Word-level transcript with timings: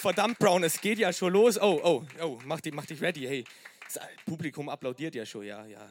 verdammt, 0.00 0.38
Brown, 0.38 0.64
es 0.64 0.80
geht 0.80 0.98
ja 0.98 1.12
schon 1.12 1.32
los. 1.32 1.60
Oh, 1.60 1.80
oh, 1.84 2.04
oh, 2.22 2.38
mach 2.44 2.60
dich, 2.60 2.72
mach 2.72 2.86
dich 2.86 3.00
ready. 3.00 3.20
Hey, 3.26 3.44
das 3.92 4.02
Publikum 4.24 4.68
applaudiert 4.68 5.14
ja 5.14 5.26
schon, 5.26 5.44
ja, 5.44 5.64
ja. 5.66 5.86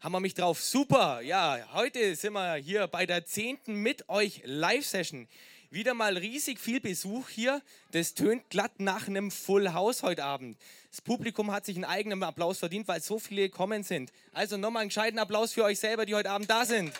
Haben 0.00 0.12
wir 0.12 0.20
mich 0.20 0.34
drauf? 0.34 0.62
Super, 0.62 1.20
ja. 1.22 1.58
Heute 1.72 2.14
sind 2.14 2.34
wir 2.34 2.54
hier 2.56 2.86
bei 2.86 3.06
der 3.06 3.24
zehnten 3.24 3.74
mit 3.74 4.08
euch 4.08 4.42
Live-Session. 4.44 5.26
Wieder 5.70 5.94
mal 5.94 6.16
riesig 6.16 6.58
viel 6.58 6.80
Besuch 6.80 7.28
hier. 7.28 7.62
Das 7.92 8.14
tönt 8.14 8.48
glatt 8.50 8.78
nach 8.78 9.08
einem 9.08 9.30
Full 9.30 9.72
House 9.72 10.02
heute 10.02 10.24
Abend. 10.24 10.58
Das 10.90 11.00
Publikum 11.00 11.52
hat 11.52 11.64
sich 11.64 11.76
einen 11.76 11.84
eigenen 11.84 12.22
Applaus 12.22 12.58
verdient, 12.58 12.88
weil 12.88 13.00
so 13.00 13.18
viele 13.18 13.42
gekommen 13.42 13.84
sind. 13.84 14.12
Also 14.32 14.56
nochmal 14.56 14.82
einen 14.82 14.88
gescheiten 14.88 15.18
Applaus 15.18 15.52
für 15.52 15.64
euch 15.64 15.78
selber, 15.78 16.06
die 16.06 16.14
heute 16.14 16.30
Abend 16.30 16.50
da 16.50 16.64
sind. 16.64 16.92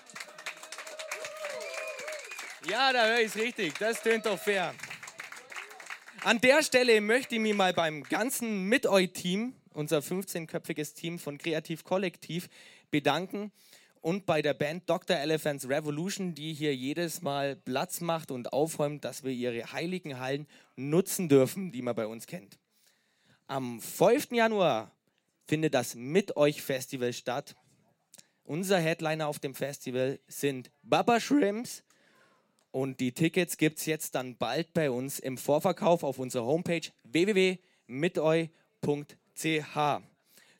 Ja, 2.68 2.92
da 2.92 3.06
höre 3.06 3.20
ich 3.20 3.26
es 3.26 3.36
richtig. 3.36 3.74
Das 3.78 4.02
tönt 4.02 4.26
doch 4.26 4.38
fair. 4.38 4.74
An 6.22 6.38
der 6.38 6.62
Stelle 6.62 7.00
möchte 7.00 7.36
ich 7.36 7.40
mich 7.40 7.54
mal 7.54 7.72
beim 7.72 8.02
ganzen 8.02 8.64
Mit 8.64 8.86
Team, 9.14 9.54
unser 9.72 10.00
15-köpfiges 10.00 10.94
Team 10.94 11.18
von 11.18 11.38
Kreativ 11.38 11.82
Kollektiv, 11.82 12.50
bedanken 12.90 13.52
und 14.02 14.26
bei 14.26 14.42
der 14.42 14.52
Band 14.52 14.88
Dr. 14.90 15.16
Elephants 15.16 15.66
Revolution, 15.66 16.34
die 16.34 16.52
hier 16.52 16.76
jedes 16.76 17.22
Mal 17.22 17.56
Platz 17.56 18.02
macht 18.02 18.30
und 18.30 18.52
aufräumt, 18.52 19.02
dass 19.02 19.24
wir 19.24 19.32
ihre 19.32 19.72
heiligen 19.72 20.18
Hallen 20.18 20.46
nutzen 20.76 21.30
dürfen, 21.30 21.72
die 21.72 21.80
man 21.80 21.94
bei 21.94 22.06
uns 22.06 22.26
kennt. 22.26 22.58
Am 23.46 23.80
5. 23.80 24.32
Januar 24.32 24.94
findet 25.46 25.72
das 25.72 25.94
Mit 25.94 26.36
euch 26.36 26.60
Festival 26.60 27.14
statt. 27.14 27.56
Unser 28.44 28.78
Headliner 28.78 29.26
auf 29.26 29.38
dem 29.38 29.54
Festival 29.54 30.20
sind 30.28 30.70
Baba 30.82 31.18
Shrimps 31.18 31.82
und 32.72 33.00
die 33.00 33.12
Tickets 33.12 33.56
gibt 33.56 33.78
es 33.78 33.86
jetzt 33.86 34.14
dann 34.14 34.36
bald 34.36 34.72
bei 34.72 34.90
uns 34.90 35.18
im 35.18 35.36
Vorverkauf 35.38 36.04
auf 36.04 36.18
unserer 36.18 36.44
Homepage 36.44 36.82
www.miteu.ch. 37.04 37.58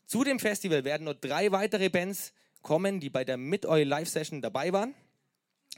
Zu 0.06 0.25
dem 0.25 0.41
Festival 0.41 0.84
werden 0.84 1.05
noch 1.05 1.14
drei 1.14 1.53
weitere 1.53 1.88
Bands 1.88 2.33
kommen, 2.62 2.98
die 2.98 3.11
bei 3.11 3.25
der 3.25 3.36
Mit 3.36 3.64
Eu 3.64 3.84
Live 3.84 4.08
Session 4.08 4.42
dabei 4.42 4.72
waren. 4.72 4.94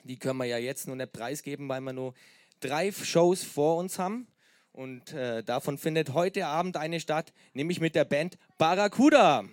Die 0.04 0.18
können 0.18 0.38
wir 0.38 0.46
ja 0.46 0.56
jetzt 0.58 0.86
nur 0.86 0.96
nicht 0.96 1.12
preisgeben, 1.12 1.68
weil 1.68 1.82
wir 1.82 1.92
nur 1.92 2.14
drei 2.60 2.90
Shows 2.92 3.42
vor 3.44 3.76
uns 3.76 3.98
haben. 3.98 4.26
Und 4.72 5.12
äh, 5.12 5.44
davon 5.44 5.76
findet 5.76 6.14
heute 6.14 6.46
Abend 6.46 6.78
eine 6.78 6.98
statt, 6.98 7.34
nämlich 7.52 7.78
mit 7.78 7.94
der 7.94 8.06
Band 8.06 8.38
Barracuda. 8.56 9.44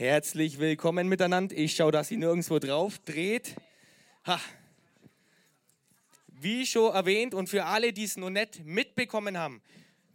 Herzlich 0.00 0.58
willkommen 0.58 1.08
miteinander. 1.08 1.54
Ich 1.54 1.76
schaue, 1.76 1.92
dass 1.92 2.08
sie 2.08 2.16
nirgendwo 2.16 2.58
drauf 2.58 2.98
dreht. 3.00 3.54
Ha, 4.26 4.40
wie 6.28 6.64
schon 6.64 6.94
erwähnt 6.94 7.34
und 7.34 7.50
für 7.50 7.66
alle, 7.66 7.92
die 7.92 8.04
es 8.04 8.16
noch 8.16 8.30
nicht 8.30 8.64
mitbekommen 8.64 9.36
haben, 9.36 9.60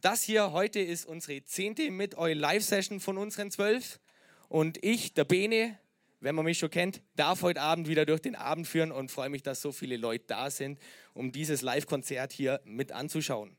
das 0.01 0.23
hier 0.23 0.53
heute 0.53 0.79
ist 0.79 1.05
unsere 1.05 1.43
zehnte 1.43 1.91
mit 1.91 2.17
euch 2.17 2.35
Live-Session 2.35 2.99
von 2.99 3.19
unseren 3.19 3.51
zwölf. 3.51 3.99
Und 4.49 4.83
ich, 4.83 5.13
der 5.13 5.23
Bene, 5.23 5.77
wenn 6.19 6.33
man 6.33 6.45
mich 6.45 6.57
schon 6.57 6.71
kennt, 6.71 7.03
darf 7.15 7.43
heute 7.43 7.61
Abend 7.61 7.87
wieder 7.87 8.07
durch 8.07 8.23
den 8.23 8.35
Abend 8.35 8.65
führen 8.65 8.91
und 8.91 9.11
freue 9.11 9.29
mich, 9.29 9.43
dass 9.43 9.61
so 9.61 9.71
viele 9.71 9.97
Leute 9.97 10.23
da 10.25 10.49
sind, 10.49 10.79
um 11.13 11.31
dieses 11.31 11.61
Live-Konzert 11.61 12.33
hier 12.33 12.59
mit 12.65 12.91
anzuschauen. 12.91 13.55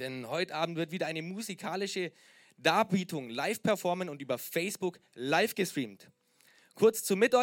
Denn 0.00 0.28
heute 0.28 0.56
Abend 0.56 0.76
wird 0.76 0.90
wieder 0.90 1.06
eine 1.06 1.22
musikalische 1.22 2.10
Darbietung 2.58 3.30
live 3.30 3.62
performen 3.62 4.08
und 4.08 4.20
über 4.20 4.36
Facebook 4.36 4.98
live 5.14 5.54
gestreamt. 5.54 6.10
Kurz 6.74 7.02
zu. 7.04 7.16
Mit 7.16 7.34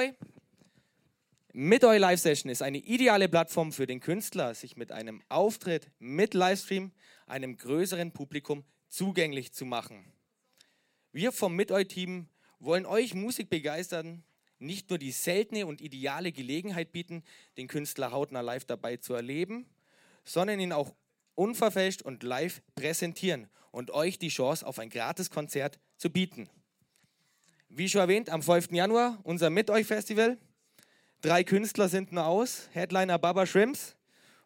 euch 1.86 2.00
Live 2.00 2.20
Session 2.20 2.52
ist 2.52 2.62
eine 2.62 2.80
ideale 2.80 3.30
Plattform 3.30 3.72
für 3.72 3.88
den 3.88 4.02
Künstler, 4.02 4.53
sich 4.53 4.76
mit 4.76 4.92
einem 4.92 5.22
Auftritt 5.30 5.90
mit 6.00 6.34
Livestream 6.34 6.92
einem 7.28 7.56
größeren 7.56 8.12
Publikum 8.12 8.66
zugänglich 8.90 9.53
zu 9.53 9.64
machen. 9.64 10.12
Wir 11.14 11.32
vom 11.32 11.56
Mit 11.56 11.72
euch 11.72 11.88
Team 11.88 12.28
wollen 12.59 12.86
euch 12.86 13.14
Musik 13.14 13.50
begeistern, 13.50 14.26
nicht 14.59 14.90
nur 14.90 15.00
die 15.00 15.12
seltene 15.12 15.66
und 15.66 15.80
ideale 15.80 16.34
Gelegenheit 16.34 16.92
bieten, 16.92 17.24
den 17.56 17.70
Künstler 17.70 18.12
hautnah 18.12 18.42
live 18.42 18.66
dabei 18.66 18.97
zu 18.97 19.14
erleben, 19.14 19.66
sondern 20.26 20.59
ihn 20.59 20.74
auch 20.74 20.94
unverfälscht 21.36 22.02
und 22.02 22.24
live 22.24 22.62
präsentieren 22.76 23.50
und 23.75 23.91
euch 23.91 24.18
die 24.18 24.30
Chance 24.30 24.66
auf 24.66 24.80
ein 24.80 24.90
Gratiskonzert 24.90 25.80
zu 25.97 26.09
bieten. 26.09 26.50
Wie 27.68 27.90
schon 27.90 28.00
erwähnt, 28.00 28.30
am 28.30 28.41
5. 28.41 28.72
Januar 28.72 29.19
unser 29.24 29.50
Mit 29.50 29.69
euch 29.69 29.86
Festival. 29.86 30.38
Drei 31.19 31.44
Künstler 31.44 31.90
sind 31.90 32.14
nur 32.14 32.25
aus, 32.25 32.69
Headliner 32.72 33.19
Baba 33.19 33.46
Shrimps. 33.46 33.97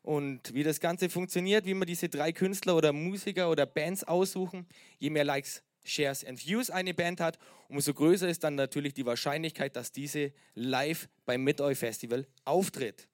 Und 0.02 0.52
wie 0.56 0.64
das 0.64 0.80
Ganze 0.80 1.10
funktioniert, 1.10 1.66
wie 1.66 1.76
man 1.76 1.86
diese 1.86 2.10
drei 2.10 2.32
Künstler 2.32 2.76
oder 2.76 2.92
Musiker 2.92 3.52
oder 3.52 3.68
Bands 3.68 4.04
aussuchen, 4.04 4.66
je 4.98 5.12
mehr 5.12 5.26
Likes, 5.26 5.62
Shares 5.84 6.26
and 6.26 6.44
Views 6.44 6.72
eine 6.72 6.96
Band 6.96 7.22
hat, 7.22 7.38
umso 7.68 7.94
größer 7.94 8.28
ist 8.28 8.44
dann 8.44 8.56
natürlich 8.56 8.96
die 8.96 9.06
Wahrscheinlichkeit, 9.06 9.76
dass 9.76 9.92
diese 9.92 10.34
live 10.56 11.08
beim 11.26 11.44
Mit 11.44 11.62
euch 11.62 11.78
Festival 11.78 12.26
auftritt. 12.46 13.08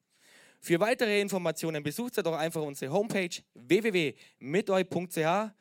Für 0.61 0.79
weitere 0.79 1.19
Informationen 1.19 1.83
besucht 1.83 2.17
doch 2.25 2.37
einfach 2.37 2.61
unsere 2.61 2.93
Homepage 2.93 3.35
www.miteu.ch, 3.53 5.51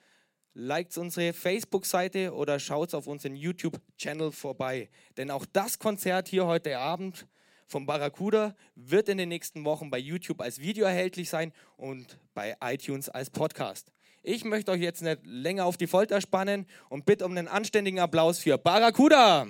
liked 0.54 0.97
unsere 0.97 1.32
Facebook-Seite 1.32 2.32
oder 2.32 2.59
schaut 2.59 2.94
auf 2.94 3.06
unseren 3.06 3.37
YouTube-Channel 3.37 4.32
vorbei. 4.32 4.88
Denn 5.16 5.31
auch 5.31 5.44
das 5.53 5.78
Konzert 5.78 6.28
hier 6.28 6.47
heute 6.47 6.78
Abend 6.78 7.26
vom 7.66 7.87
Barracuda 7.87 8.54
wird 8.75 9.09
in 9.09 9.19
den 9.19 9.28
nächsten 9.28 9.64
Wochen 9.64 9.91
bei 9.91 9.98
YouTube 9.98 10.41
als 10.41 10.60
Video 10.60 10.87
erhältlich 10.87 11.28
sein 11.28 11.53
und 11.76 12.19
bei 12.34 12.56
iTunes 12.62 13.09
als 13.09 13.31
Podcast. 13.31 13.93
Ich 14.22 14.44
möchte 14.44 14.70
euch 14.70 14.81
jetzt 14.81 15.03
nicht 15.03 15.20
länger 15.25 15.66
auf 15.66 15.76
die 15.76 15.87
Folter 15.87 16.20
spannen 16.20 16.66
und 16.88 17.04
bitte 17.04 17.26
um 17.26 17.32
einen 17.32 17.48
anständigen 17.48 18.00
Applaus 18.00 18.38
für 18.38 18.56
Barracuda. 18.56 19.47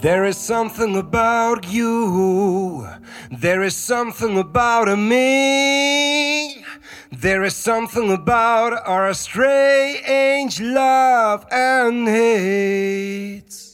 There 0.00 0.24
is 0.26 0.36
something 0.36 0.96
about 0.96 1.66
you. 1.66 2.88
There 3.32 3.64
is 3.64 3.74
something 3.74 4.38
about 4.38 4.96
me. 4.96 6.64
There 7.10 7.42
is 7.42 7.56
something 7.56 8.12
about 8.12 8.80
our 8.86 9.12
strange 9.12 10.60
love 10.60 11.46
and 11.50 12.06
hate. 12.06 13.67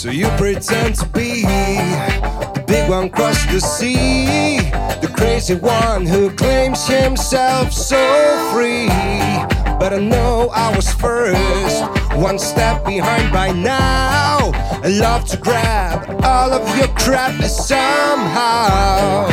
So 0.00 0.10
you 0.10 0.28
pretend 0.38 0.94
to 0.94 1.06
be 1.08 1.42
the 1.42 2.64
big 2.66 2.88
one 2.88 3.08
across 3.08 3.44
the 3.52 3.60
sea. 3.60 4.60
The 5.02 5.12
crazy 5.14 5.56
one 5.56 6.06
who 6.06 6.30
claims 6.30 6.86
himself 6.86 7.70
so 7.70 8.00
free. 8.50 8.86
But 9.78 9.92
I 9.92 9.98
know 9.98 10.48
I 10.54 10.74
was 10.74 10.90
first, 10.90 11.84
one 12.16 12.38
step 12.38 12.82
behind 12.86 13.30
by 13.30 13.52
now. 13.52 14.52
I 14.82 14.88
love 14.88 15.26
to 15.26 15.36
grab 15.36 16.08
all 16.24 16.50
of 16.50 16.78
your 16.78 16.88
crap 16.96 17.38
somehow. 17.42 19.28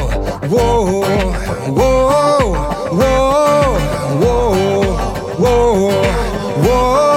Whoa, 0.50 0.84
whoa, 0.92 1.32
whoa, 1.72 2.54
whoa, 2.92 3.80
whoa, 5.40 6.02
whoa. 6.62 7.17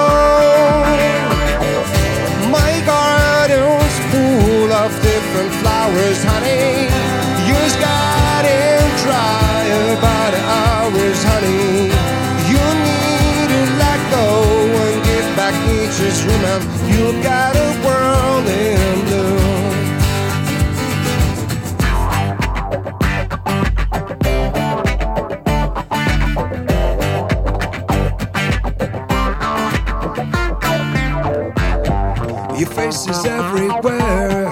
Is 33.10 33.24
everywhere, 33.24 34.46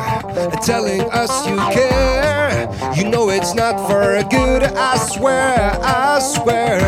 telling 0.63 1.03
us 1.13 1.47
you 1.47 1.57
care. 1.71 2.69
You 2.97 3.09
know 3.09 3.31
it's 3.31 3.55
not 3.55 3.89
for 3.89 4.17
a 4.17 4.25
good, 4.25 4.65
I 4.65 4.97
swear, 4.97 5.79
I 5.81 6.19
swear. 6.19 6.81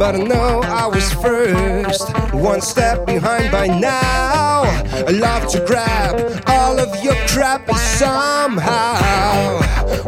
but 0.00 0.16
I 0.16 0.18
know 0.18 0.62
I 0.64 0.86
was 0.86 1.12
first. 1.12 2.12
One 2.34 2.60
step 2.60 3.06
behind 3.06 3.52
by 3.52 3.68
now. 3.68 4.62
I 5.06 5.12
love 5.12 5.48
to 5.52 5.64
grab 5.64 6.42
all 6.48 6.80
of 6.80 7.04
your 7.04 7.14
crap 7.28 7.70
somehow. 7.76 9.60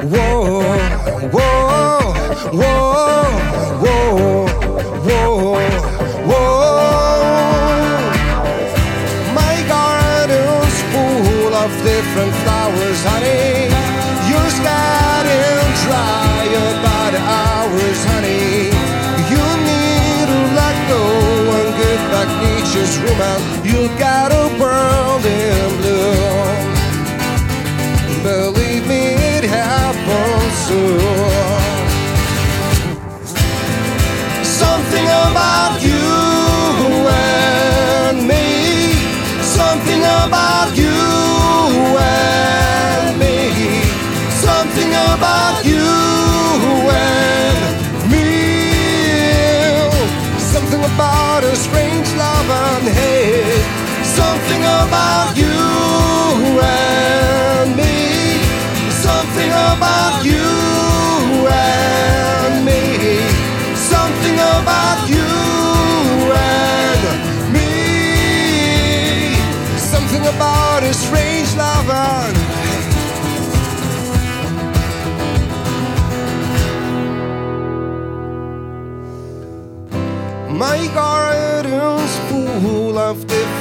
Whoa, 0.03 0.63
whoa, 1.31 2.13
whoa, 2.51 3.23
whoa, 3.79 4.43
whoa. 5.05 5.82
Of 11.65 11.71
different 11.85 12.33
flowers, 12.43 13.01
honey. 13.07 13.71
Yours 14.31 14.57
getting 14.67 15.71
dry 15.87 16.43
about 16.69 17.15
hours, 17.15 18.01
honey. 18.11 18.67
You 19.31 19.45
need 19.71 20.27
to 20.33 20.41
let 20.59 20.77
go 20.91 21.03
and 21.59 21.69
give 21.79 22.03
back 22.11 22.31
nature's 22.43 22.95
room, 23.03 23.21
and 23.31 23.43
you'll 23.65 23.95
get 23.97 24.29
a 24.43 24.47
world 24.59 25.25
in 25.25 25.52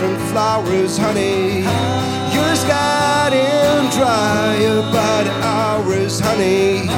different 0.01 0.31
flowers, 0.31 0.97
honey. 0.97 1.61
Yours 2.33 2.63
getting 2.63 3.87
dry 3.91 4.55
about 4.81 5.27
hours, 5.43 6.19
honey. 6.19 6.89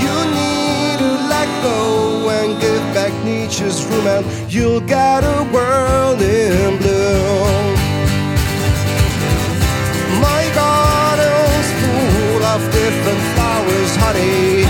You 0.00 0.14
need 0.38 0.98
to 1.00 1.10
let 1.26 1.48
go 1.64 2.30
and 2.30 2.60
give 2.60 2.82
back 2.94 3.12
nature's 3.24 3.84
room, 3.86 4.06
and 4.06 4.24
you'll 4.52 4.80
get 4.80 5.24
a 5.24 5.42
world 5.52 6.22
in 6.22 6.78
bloom. 6.78 7.74
My 10.22 10.42
garden's 10.54 11.68
full 11.80 12.42
of 12.44 12.60
different 12.70 13.22
flowers, 13.34 13.96
honey. 13.96 14.65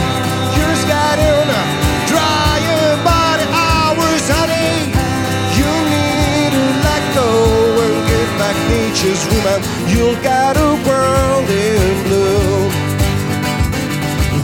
And 9.47 9.63
you'll 9.91 10.21
get 10.23 10.57
a 10.57 10.71
world 10.87 11.49
in 11.51 12.03
bloom. 12.07 12.71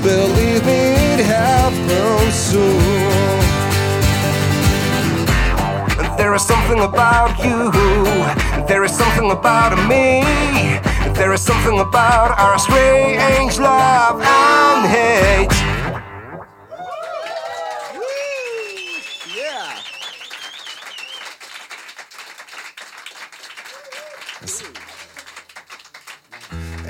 Believe 0.03 0.65
me, 0.65 0.83
it 1.15 1.21
happens 1.25 2.35
soon. 2.35 3.41
There 6.17 6.35
is 6.35 6.45
something 6.47 6.81
about 6.81 7.39
you. 7.45 7.71
There 8.67 8.85
is 8.85 8.93
something 8.93 9.31
about 9.31 9.77
me. 9.89 10.23
There 11.15 11.33
is 11.33 11.41
something 11.41 11.79
about 11.79 12.39
our 12.39 12.59
strange 12.59 13.59
love 13.59 14.21
and 14.21 14.87
hate. 14.87 15.53
Yeah. 19.37 19.83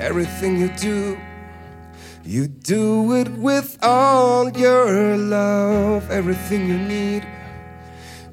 Everything 0.03 0.59
you 0.59 0.67
do, 0.67 1.17
you 2.25 2.47
do 2.47 3.13
it 3.13 3.29
with 3.37 3.79
all 3.81 4.49
your 4.51 5.15
love. 5.15 6.11
Everything 6.11 6.67
you 6.67 6.77
need 6.77 7.25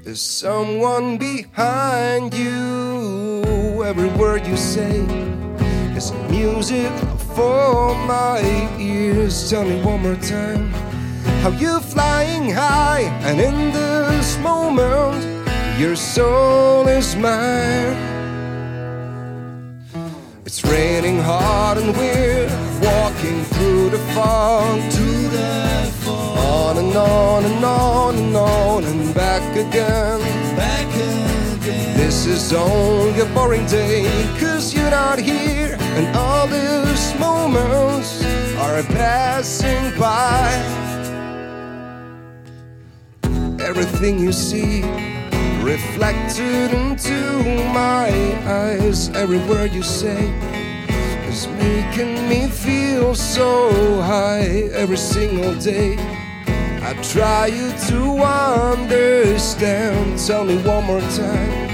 is 0.05 0.21
someone 0.21 1.17
behind 1.17 2.35
you. 2.35 3.85
Every 3.85 4.09
word 4.19 4.49
you 4.49 4.57
say 4.57 4.99
is 5.95 6.13
music 6.29 6.91
for 7.37 7.95
my 8.05 8.43
ears. 8.81 9.49
Tell 9.49 9.65
me 9.65 9.81
one 9.81 10.03
more 10.03 10.17
time 10.17 10.73
how 11.43 11.51
you're 11.51 11.81
flying 11.81 12.51
high, 12.51 13.03
and 13.23 13.41
in 13.41 13.73
this 13.73 14.37
moment, 14.39 15.23
your 15.79 15.95
soul 15.95 16.89
is 16.89 17.15
mine. 17.15 18.11
It's 20.45 20.65
raining 20.65 21.21
hard 21.21 21.50
and 21.83 21.97
we're 21.97 22.47
walking 22.83 23.43
through 23.45 23.91
the 23.91 23.99
fog. 24.15 24.79
To 24.93 25.07
the 25.29 25.93
fog. 26.01 26.39
On 26.39 26.79
and 26.79 26.97
on 26.97 27.45
and 27.45 27.65
on 27.65 28.15
and 28.17 28.37
on 28.37 28.85
and 28.85 29.15
back 29.15 29.57
again. 29.57 30.21
Back 30.57 30.89
again. 30.95 31.97
This 31.97 32.27
is 32.27 32.53
only 32.53 33.21
a 33.21 33.27
boring 33.27 33.67
day, 33.67 34.05
cause 34.39 34.75
you're 34.75 34.91
not 34.91 35.19
here. 35.19 35.77
And 35.97 36.17
all 36.17 36.47
these 36.47 37.19
moments 37.19 38.23
are 38.57 38.83
passing 38.83 39.99
by. 39.99 40.49
Everything 43.61 44.19
you 44.19 44.33
see 44.33 44.83
reflected 45.63 46.73
into 46.73 47.19
my 47.73 48.09
eyes. 48.47 49.09
Every 49.11 49.39
word 49.49 49.73
you 49.73 49.83
say 49.83 50.60
is 51.31 51.47
making 51.47 52.29
me 52.29 52.49
feel 52.49 53.15
so 53.15 53.71
high 54.03 54.69
every 54.83 54.97
single 54.97 55.55
day. 55.55 55.95
I 56.83 56.93
try 57.15 57.47
you 57.47 57.71
to 57.89 58.01
understand. 58.81 60.19
Tell 60.19 60.45
me 60.45 60.57
one 60.63 60.85
more 60.85 61.07
time 61.23 61.69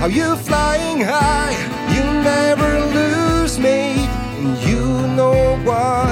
how 0.00 0.08
you 0.08 0.34
flying 0.36 1.00
high. 1.00 1.54
You 1.94 2.02
never 2.32 2.70
lose 2.98 3.58
me, 3.58 3.78
and 4.38 4.58
you 4.68 4.82
know 5.18 5.56
why. 5.68 6.06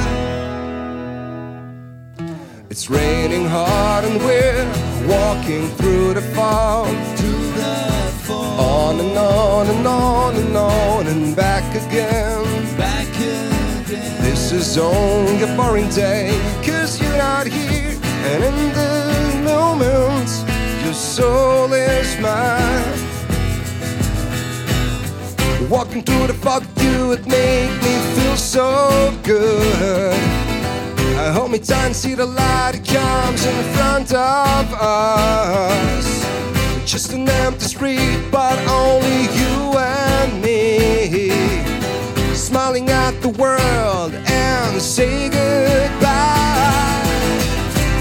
It's 2.71 2.89
raining 2.89 3.47
hard 3.47 4.05
and 4.05 4.19
we're 4.27 4.67
walking 5.15 5.69
through 5.79 6.15
the 6.15 6.23
fog. 6.37 6.89
Through 7.19 7.47
the 7.61 7.77
fog. 8.27 8.61
On 8.61 9.01
and 9.01 9.19
on 9.19 9.67
and 9.75 9.87
on 9.87 10.37
and 10.37 10.57
on 10.57 11.07
and 11.07 11.37
back 11.37 11.65
again. 11.75 12.64
This 14.21 14.53
is 14.53 14.79
only 14.79 15.43
a 15.43 15.57
boring 15.57 15.89
day, 15.91 16.31
cause 16.65 17.01
you're 17.01 17.17
not 17.17 17.47
here. 17.47 17.99
And 18.31 18.43
in 18.45 18.73
the 18.73 19.43
moments, 19.45 20.43
your 20.85 20.95
soul 20.95 21.73
is 21.73 22.19
mine. 22.21 22.99
Walking 25.69 26.03
through 26.03 26.27
the 26.27 26.35
fog, 26.35 26.65
you 26.81 27.09
would 27.09 27.27
make 27.27 27.71
me 27.83 27.95
feel 28.15 28.37
so 28.37 29.17
good. 29.23 30.15
I 31.17 31.31
hold 31.33 31.51
me 31.53 31.59
tight 31.59 31.87
and 31.87 31.97
see 31.97 32.15
the 32.15 32.27
light 32.27 32.73
that 32.73 32.85
comes 32.85 33.47
in 33.47 33.65
front 33.75 34.13
of 34.13 34.75
us. 34.75 36.07
Just 36.85 37.13
an 37.13 37.29
empty 37.29 37.65
street, 37.65 38.21
but 38.31 38.59
only 38.69 39.23
you 39.39 39.54
smiling 42.55 42.89
at 42.89 43.11
the 43.21 43.31
world 43.31 44.15
and 44.15 44.81
say 44.81 45.29
goodbye. 45.29 47.03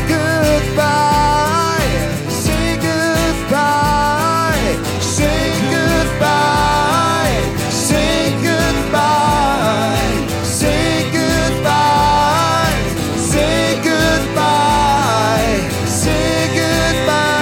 Goodbye. 0.07 1.89
Say 2.29 2.77
goodbye. 2.77 4.77
Say 5.01 5.49
goodbye. 5.73 7.33
Say 7.71 8.29
goodbye. 8.43 9.97
Say 10.43 11.09
goodbye. 11.17 12.77
Say 13.17 13.81
goodbye. 13.89 15.61
Say 15.87 16.47
goodbye. 16.59 17.39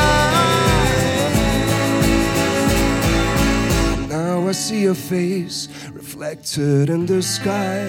Now 4.08 4.48
I 4.48 4.54
see 4.54 4.84
your 4.84 4.96
face 4.96 5.68
reflected 6.22 6.88
in 6.92 7.08
the 7.08 7.20
sky. 7.20 7.82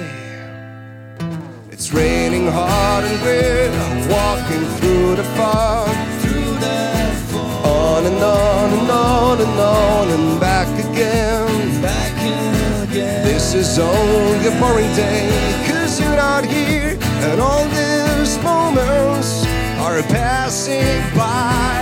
It's 1.71 1.93
raining 1.93 2.47
hard 2.47 3.05
and 3.05 3.21
we're 3.23 3.69
walking 4.09 4.65
through 4.77 5.17
the 5.17 5.25
fog. 5.37 5.91
Through 6.23 6.55
the 6.65 7.13
fog. 7.29 7.67
On 7.67 8.07
and 8.07 8.17
on 8.17 8.73
and 8.79 8.91
on 8.91 9.39
and 9.39 9.61
on 9.61 10.09
and 10.17 10.41
back 10.41 10.69
again. 10.79 11.83
Back 11.83 12.89
again. 12.89 13.23
This 13.23 13.53
is 13.53 13.79
only 13.79 14.47
a 14.47 14.59
boring 14.59 14.95
day, 14.97 15.29
cause 15.69 16.01
you're 16.01 16.17
not 16.17 16.47
here. 16.47 16.97
And 17.29 17.39
all 17.39 17.67
these 17.69 18.39
moments 18.43 19.45
are 19.77 20.01
passing 20.09 21.03
by. 21.15 21.82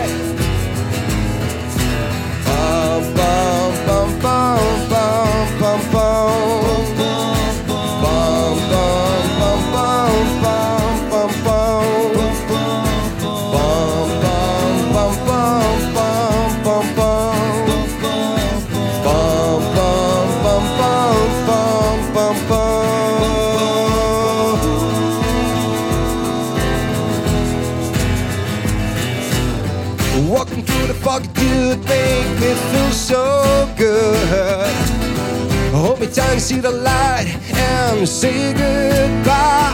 Hold 36.10 36.16
me 36.16 36.22
tight 36.22 36.32
and 36.32 36.42
see 36.42 36.60
the 36.60 36.70
light 36.70 37.26
and 37.54 38.08
say 38.08 38.52
goodbye. 38.52 39.69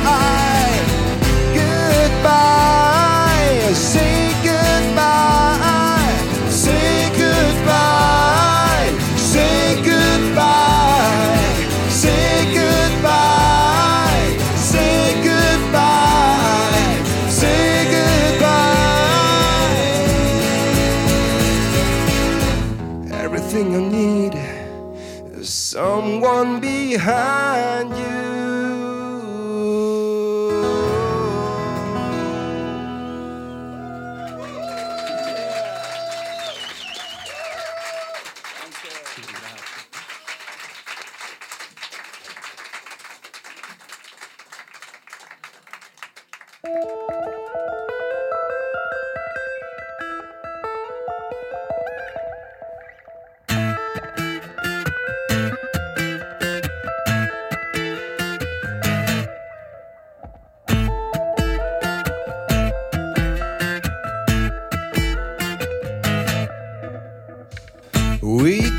Someone 26.98 27.35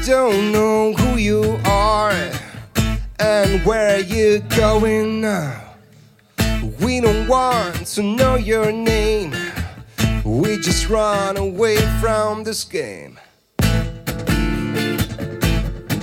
don't 0.07 0.53
know 0.53 0.93
who 0.93 1.17
you 1.17 1.59
are 1.65 2.13
and 3.19 3.61
where 3.65 3.99
you're 3.99 4.39
going 4.55 5.19
now. 5.19 5.75
We 6.79 7.01
don't 7.01 7.27
want 7.27 7.85
to 7.87 8.03
know 8.03 8.35
your 8.37 8.71
name. 8.71 9.35
We 10.23 10.59
just 10.59 10.87
run 10.87 11.35
away 11.35 11.75
from 11.99 12.45
this 12.45 12.63
game. 12.63 13.19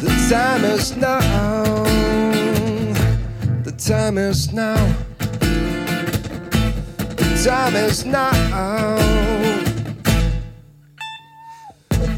The 0.04 0.26
time 0.28 0.64
is 0.66 0.94
now. 0.98 1.84
The 3.62 3.72
time 3.72 4.18
is 4.18 4.52
now. 4.52 4.94
The 7.16 7.42
time 7.42 7.74
is 7.74 8.04
now. 8.04 9.33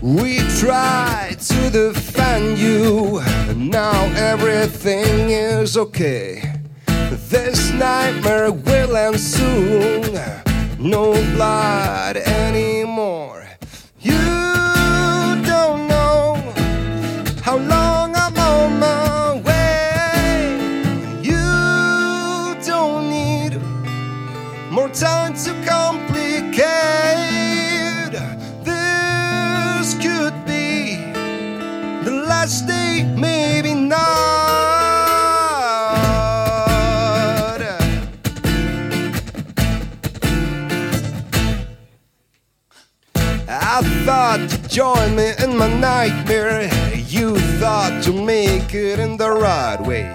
We 0.03 0.39
tried 0.61 1.39
to 1.41 1.71
defend 1.71 2.59
you, 2.59 3.23
now 3.57 4.05
everything 4.15 5.31
is 5.31 5.77
okay. 5.77 6.53
This 7.29 7.73
nightmare 7.73 8.53
will 8.53 8.97
end 8.97 9.19
soon. 9.19 10.19
No 10.79 11.13
blood 11.35 12.17
anymore. 12.19 13.49
You 14.01 14.13
don't 15.45 15.89
know 15.89 16.37
how 17.43 17.57
long 17.57 18.15
I'm 18.15 18.37
on 18.39 18.79
my 18.79 19.41
way. 19.41 20.59
You 21.23 22.55
don't 22.65 23.11
need 23.11 23.59
more 24.71 24.91
time 24.91 25.26
thought 44.07 44.39
you'd 44.53 44.69
join 44.71 45.17
me 45.17 45.33
in 45.43 45.59
my 45.59 45.67
nightmare. 45.81 46.71
You 47.09 47.37
thought 47.59 48.05
to 48.05 48.13
make 48.13 48.73
it 48.73 49.01
in 49.01 49.17
the 49.17 49.29
right 49.29 49.81
way. 49.81 50.07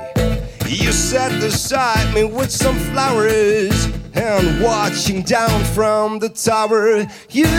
You 0.66 0.94
sat 0.94 1.32
beside 1.42 2.14
me 2.14 2.24
with 2.24 2.50
some 2.50 2.78
flowers 2.92 3.90
and 4.14 4.64
watching 4.64 5.24
down 5.24 5.62
from 5.76 6.20
the 6.20 6.30
tower. 6.30 7.06
You 7.32 7.52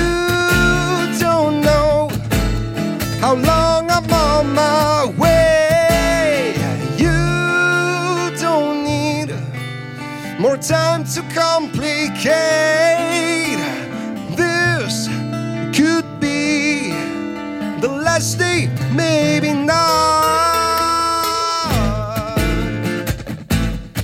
don't 1.20 1.60
know 1.60 2.08
how 3.20 3.34
long 3.34 3.90
I'm 3.90 4.10
on 4.10 4.54
my 4.54 5.12
way. 5.18 6.54
You 6.96 7.12
don't 8.40 8.84
need 8.84 9.34
more 10.40 10.56
time 10.56 11.04
to 11.12 11.20
complicate. 11.34 12.32
The 17.82 17.88
last 17.88 18.38
day, 18.38 18.70
maybe 18.94 19.52
not. 19.52 19.72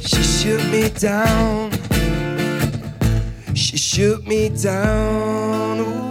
She 0.00 0.22
shoot 0.22 0.64
me 0.68 0.90
down. 0.90 1.70
She 3.54 3.76
shoot 3.76 4.26
me 4.26 4.48
down. 4.48 5.78
Ooh, 5.78 6.07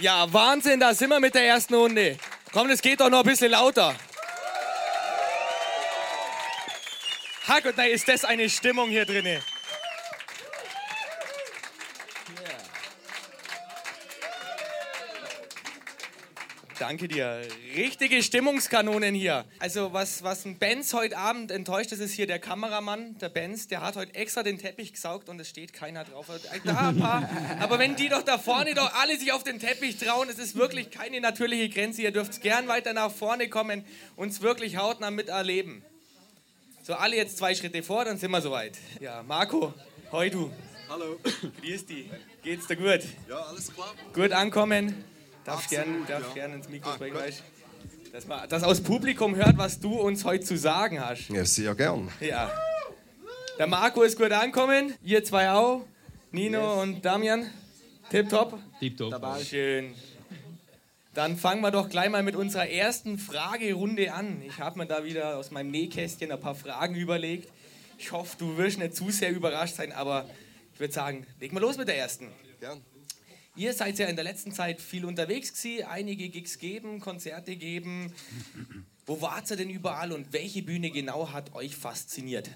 Ja, 0.00 0.32
Wahnsinn, 0.32 0.80
da 0.80 0.94
sind 0.94 1.10
wir 1.10 1.20
mit 1.20 1.34
der 1.34 1.44
ersten 1.44 1.74
Runde. 1.74 2.16
Komm, 2.52 2.68
das 2.68 2.80
geht 2.80 3.00
doch 3.00 3.10
noch 3.10 3.20
ein 3.20 3.26
bisschen 3.26 3.50
lauter. 3.50 3.94
Hack 7.46 7.76
nein, 7.76 7.90
ist 7.90 8.08
das 8.08 8.24
eine 8.24 8.48
Stimmung 8.48 8.88
hier 8.88 9.04
drinne. 9.04 9.42
Danke 16.80 17.08
dir. 17.08 17.42
Richtige 17.76 18.22
Stimmungskanonen 18.22 19.14
hier. 19.14 19.44
Also 19.58 19.92
was, 19.92 20.22
was 20.22 20.46
ein 20.46 20.58
Benz 20.58 20.94
heute 20.94 21.18
Abend 21.18 21.50
enttäuscht, 21.50 21.92
das 21.92 21.98
ist 21.98 22.12
hier 22.12 22.26
der 22.26 22.38
Kameramann, 22.38 23.18
der 23.18 23.28
Benz, 23.28 23.68
der 23.68 23.82
hat 23.82 23.96
heute 23.96 24.14
extra 24.14 24.42
den 24.42 24.56
Teppich 24.56 24.94
gesaugt 24.94 25.28
und 25.28 25.38
es 25.38 25.50
steht 25.50 25.74
keiner 25.74 26.04
drauf. 26.04 26.28
Da 26.64 26.88
ein 26.88 26.98
paar. 26.98 27.28
Aber 27.60 27.78
wenn 27.78 27.96
die 27.96 28.08
doch 28.08 28.22
da 28.22 28.38
vorne 28.38 28.72
doch 28.72 28.94
alle 28.94 29.18
sich 29.18 29.30
auf 29.30 29.44
den 29.44 29.58
Teppich 29.58 29.98
trauen, 29.98 30.30
es 30.30 30.38
ist 30.38 30.56
wirklich 30.56 30.90
keine 30.90 31.20
natürliche 31.20 31.68
Grenze. 31.68 32.00
Ihr 32.00 32.12
dürft 32.12 32.40
gern 32.40 32.66
weiter 32.66 32.94
nach 32.94 33.12
vorne 33.12 33.50
kommen 33.50 33.84
und 34.16 34.30
es 34.30 34.40
wirklich 34.40 34.78
hautnah 34.78 35.10
miterleben. 35.10 35.84
So, 36.82 36.94
alle 36.94 37.14
jetzt 37.14 37.36
zwei 37.36 37.54
Schritte 37.54 37.82
vor, 37.82 38.06
dann 38.06 38.16
sind 38.16 38.30
wir 38.30 38.40
soweit. 38.40 38.78
Ja, 39.00 39.22
Marco, 39.22 39.74
hoi 40.12 40.30
du. 40.30 40.50
Hallo. 40.88 41.20
Grüß 41.60 41.84
dich. 41.84 42.06
Geht's 42.42 42.66
dir 42.68 42.76
gut? 42.76 43.00
Ja, 43.28 43.36
alles 43.36 43.70
klar. 43.70 43.94
Gut 44.14 44.32
ankommen. 44.32 45.04
Darf 45.50 45.64
Absolut, 45.64 45.84
gern, 45.84 46.06
darf 46.06 46.28
ja. 46.28 46.34
gern 46.34 46.52
ins 46.54 46.68
Mikro 46.68 46.90
Ah, 46.90 46.94
sprechen, 46.94 47.16
weißt 47.16 47.42
dass 48.12 48.26
man 48.28 48.48
das 48.48 48.62
aus 48.62 48.80
Publikum 48.80 49.34
hört, 49.34 49.58
was 49.58 49.80
du 49.80 49.94
uns 49.94 50.24
heute 50.24 50.44
zu 50.44 50.56
sagen 50.56 51.00
hast. 51.04 51.28
Ja, 51.28 51.44
sehr 51.44 51.74
gern. 51.74 52.08
Ja. 52.20 52.52
Der 53.58 53.66
Marco 53.66 54.02
ist 54.02 54.16
gut 54.16 54.30
ankommen, 54.30 54.94
ihr 55.02 55.24
zwei 55.24 55.50
auch, 55.50 55.84
Nino 56.30 56.80
und 56.80 57.04
Damian. 57.04 57.50
Tipptopp. 58.10 58.60
Tipptopp. 58.78 59.42
Schön. 59.42 59.92
Dann 61.14 61.36
fangen 61.36 61.62
wir 61.62 61.72
doch 61.72 61.88
gleich 61.88 62.10
mal 62.10 62.22
mit 62.22 62.36
unserer 62.36 62.68
ersten 62.68 63.18
Fragerunde 63.18 64.12
an. 64.12 64.42
Ich 64.42 64.60
habe 64.60 64.78
mir 64.78 64.86
da 64.86 65.02
wieder 65.04 65.36
aus 65.36 65.50
meinem 65.50 65.72
Nähkästchen 65.72 66.30
ein 66.30 66.40
paar 66.40 66.54
Fragen 66.54 66.94
überlegt. 66.94 67.48
Ich 67.98 68.12
hoffe, 68.12 68.36
du 68.38 68.56
wirst 68.56 68.78
nicht 68.78 68.94
zu 68.94 69.10
sehr 69.10 69.32
überrascht 69.32 69.74
sein, 69.74 69.90
aber 69.90 70.28
ich 70.74 70.78
würde 70.78 70.92
sagen, 70.92 71.26
legen 71.40 71.56
wir 71.56 71.60
los 71.60 71.76
mit 71.76 71.88
der 71.88 71.98
ersten. 71.98 72.28
Gern. 72.60 72.80
Ihr 73.60 73.74
seid 73.74 73.98
ja 73.98 74.06
in 74.06 74.16
der 74.16 74.24
letzten 74.24 74.52
Zeit 74.52 74.80
viel 74.80 75.04
unterwegs 75.04 75.52
gewesen, 75.52 75.84
einige 75.84 76.30
Gigs 76.30 76.58
geben, 76.58 76.98
Konzerte 76.98 77.56
geben. 77.56 78.10
Wo 79.04 79.20
wart 79.20 79.50
ihr 79.50 79.56
denn 79.58 79.68
überall 79.68 80.12
und 80.12 80.32
welche 80.32 80.62
Bühne 80.62 80.90
genau 80.90 81.30
hat 81.30 81.54
euch 81.54 81.76
fasziniert? 81.76 82.48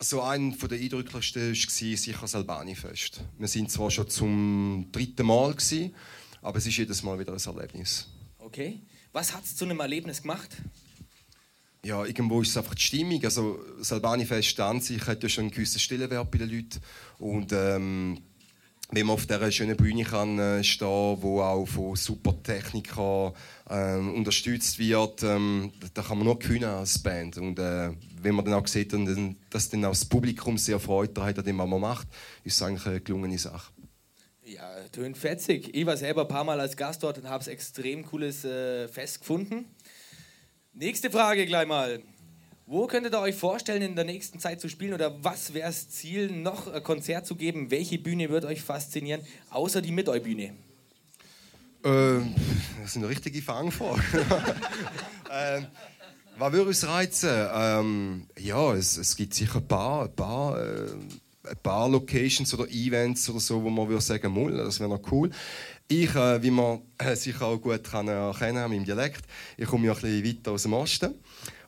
So 0.00 0.22
ein 0.22 0.52
von 0.52 0.68
der 0.68 0.80
eindrücklichsten 0.80 1.50
war 1.50 1.54
sicher 1.54 2.18
das 2.22 2.34
Albani-Fest. 2.34 3.20
Wir 3.38 3.46
sind 3.46 3.70
zwar 3.70 3.92
schon 3.92 4.10
zum 4.10 4.88
dritten 4.90 5.24
Mal, 5.24 5.54
gewesen, 5.54 5.94
aber 6.42 6.58
es 6.58 6.66
ist 6.66 6.76
jedes 6.76 7.04
Mal 7.04 7.16
wieder 7.16 7.32
ein 7.32 7.38
Erlebnis. 7.38 8.08
Okay. 8.40 8.80
Was 9.12 9.32
hat 9.32 9.44
es 9.44 9.54
zu 9.54 9.64
einem 9.64 9.78
Erlebnis 9.78 10.22
gemacht? 10.22 10.56
Ja, 11.84 12.04
irgendwo 12.04 12.42
ist 12.42 12.48
es 12.48 12.56
einfach 12.56 12.74
die 12.74 12.82
Stimmung. 12.82 13.24
Also, 13.24 13.60
das 13.78 13.92
Albani-Fest 13.92 14.58
an 14.58 14.80
sich 14.80 15.06
hat 15.06 15.22
ja 15.22 15.28
schon 15.28 15.42
einen 15.42 15.50
gewissen 15.52 15.78
Stellenwert 15.78 16.32
bei 16.32 16.38
den 16.38 16.50
Leuten. 16.50 16.80
Und 17.18 17.52
ähm, 17.52 18.20
wenn 18.90 19.06
man 19.06 19.14
auf 19.14 19.26
dieser 19.26 19.50
schönen 19.50 19.76
Bühne 19.76 20.04
kann, 20.04 20.38
äh, 20.38 20.62
stehen 20.62 21.16
wo 21.20 21.40
auch 21.40 21.66
von 21.66 21.96
super 21.96 22.34
Technikern 22.42 23.32
ähm, 23.68 24.14
unterstützt 24.14 24.78
wird, 24.78 25.22
ähm, 25.24 25.72
da 25.94 26.02
kann 26.02 26.18
man 26.18 26.26
nur 26.26 26.38
gewinnen 26.38 26.70
als 26.70 26.98
Band. 26.98 27.36
Und 27.38 27.58
äh, 27.58 27.90
wenn 28.22 28.34
man 28.34 28.44
dann 28.44 28.54
auch 28.54 28.66
sieht, 28.66 28.92
dass 29.50 29.68
dann 29.68 29.84
auch 29.84 29.90
das 29.90 30.04
Publikum 30.04 30.56
sehr 30.56 30.78
Freude 30.78 31.24
hat 31.24 31.38
an 31.38 31.44
dem, 31.44 31.58
was 31.58 31.68
man 31.68 31.80
macht, 31.80 32.06
ist 32.44 32.54
es 32.54 32.62
eigentlich 32.62 32.86
eine 32.86 33.00
gelungene 33.00 33.38
Sache. 33.38 33.72
Ja, 34.44 34.70
tönt 34.92 35.18
fetzig. 35.18 35.74
Ich 35.74 35.84
war 35.84 35.96
selber 35.96 36.22
ein 36.22 36.28
paar 36.28 36.44
Mal 36.44 36.60
als 36.60 36.76
Gast 36.76 37.02
dort 37.02 37.18
und 37.18 37.28
habe 37.28 37.42
es 37.42 37.48
extrem 37.48 38.04
cooles 38.04 38.44
äh, 38.44 38.86
Fest 38.86 39.18
gefunden. 39.18 39.64
Nächste 40.72 41.10
Frage 41.10 41.46
gleich 41.46 41.66
mal. 41.66 42.00
Wo 42.68 42.88
könntet 42.88 43.14
ihr 43.14 43.20
euch 43.20 43.36
vorstellen, 43.36 43.80
in 43.80 43.94
der 43.94 44.04
nächsten 44.04 44.40
Zeit 44.40 44.60
zu 44.60 44.68
spielen 44.68 44.92
oder 44.92 45.22
was 45.22 45.54
wäre 45.54 45.68
das 45.68 45.88
Ziel, 45.88 46.32
noch 46.32 46.66
ein 46.66 46.82
Konzert 46.82 47.24
zu 47.24 47.36
geben? 47.36 47.70
Welche 47.70 47.96
Bühne 47.96 48.28
wird 48.28 48.44
euch 48.44 48.60
faszinieren, 48.60 49.20
außer 49.50 49.80
die 49.80 49.92
Mit-Eu-Bühne? 49.92 50.52
Äh, 51.84 52.20
das 52.82 52.94
sind 52.94 53.04
richtige 53.04 53.40
Fangfragen. 53.40 54.02
ähm, 55.30 55.66
was 56.38 56.52
würde 56.52 56.66
uns 56.66 56.84
reizen? 56.84 57.30
Ähm, 57.54 58.26
ja, 58.36 58.74
es, 58.74 58.96
es 58.96 59.14
gibt 59.14 59.34
sicher 59.34 59.58
ein 59.58 59.68
paar, 59.68 60.06
ein 60.06 60.16
paar, 60.16 60.60
äh, 60.60 60.90
ein 61.48 61.56
paar 61.62 61.88
Locations 61.88 62.52
oder 62.52 62.68
Events 62.68 63.30
oder 63.30 63.38
so, 63.38 63.62
wo 63.62 63.70
man 63.70 63.88
würde 63.88 64.02
sagen, 64.02 64.32
Mull, 64.32 64.56
das 64.56 64.80
wäre 64.80 64.90
noch 64.90 65.12
cool. 65.12 65.30
Ich, 65.86 66.12
äh, 66.16 66.42
wie 66.42 66.50
man 66.50 66.80
äh, 66.98 67.14
sicher 67.14 67.46
auch 67.46 67.58
gut 67.58 67.84
kann 67.84 68.08
erkennen 68.08 68.58
an 68.58 68.70
meinem 68.72 68.84
Dialekt, 68.84 69.24
ich 69.56 69.66
komme 69.66 69.86
ja 69.86 69.92
ein 69.92 70.00
bisschen 70.00 70.24
weiter 70.24 70.50
aus 70.50 70.64
dem 70.64 70.72
Osten. 70.72 71.14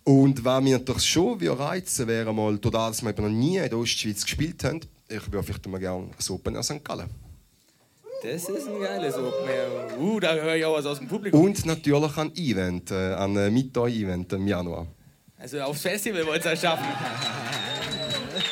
Und 0.08 0.42
was 0.42 0.62
mir 0.62 0.78
natürlich 0.78 1.04
schon 1.04 1.38
reizen 1.46 2.06
wäre 2.06 2.32
mal, 2.32 2.58
total, 2.58 2.92
dass 2.92 3.02
wir 3.02 3.10
eben 3.10 3.24
noch 3.24 3.30
nie 3.30 3.58
in 3.58 3.68
der 3.68 3.76
Ostschweiz 3.76 4.22
gespielt 4.22 4.64
haben, 4.64 4.80
ich 5.06 5.30
würde 5.30 5.42
vielleicht 5.42 5.66
mal 5.66 5.78
gerne 5.78 6.04
ein 6.04 6.32
Open 6.32 6.54
Air 6.54 6.62
St. 6.62 6.82
Gallen. 6.82 7.10
Das 8.22 8.48
ist 8.48 8.68
ein 8.68 8.80
geiles 8.80 9.14
Open 9.16 9.46
Air. 9.46 9.98
Uh, 10.00 10.18
da 10.18 10.32
höre 10.32 10.54
ich 10.54 10.64
auch 10.64 10.78
was 10.78 10.86
aus 10.86 10.98
dem 10.98 11.08
Publikum. 11.08 11.38
Und 11.38 11.66
natürlich 11.66 12.16
ein 12.16 12.34
Event, 12.36 12.90
äh, 12.90 13.16
ein 13.16 13.36
äh, 13.36 13.50
Mittag-Event 13.50 14.32
im 14.32 14.48
Januar. 14.48 14.86
Also 15.36 15.60
aufs 15.60 15.82
Festival 15.82 16.26
wollt 16.26 16.42
ihr 16.42 16.52
es 16.52 16.60
schaffen. 16.62 16.86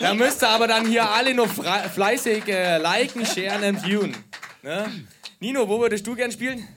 Da 0.01 0.13
müsst 0.13 0.43
ihr 0.43 0.49
aber 0.51 0.67
dann 0.67 0.87
hier 0.87 1.09
alle 1.09 1.33
noch 1.33 1.49
fleißig 1.49 2.49
äh, 2.49 2.77
liken, 2.77 3.25
sharen 3.25 3.77
und 3.77 3.83
viewen. 3.83 4.15
Ne? 4.63 4.91
Nino, 5.41 5.67
wo 5.67 5.81
würdest 5.81 6.07
du 6.07 6.15
gern 6.15 6.31
spielen? 6.31 6.69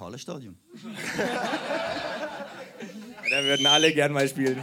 Hallenstadion. 0.00 0.56
Da 3.30 3.42
würden 3.42 3.66
alle 3.66 3.92
gern 3.92 4.12
mal 4.12 4.28
spielen. 4.28 4.60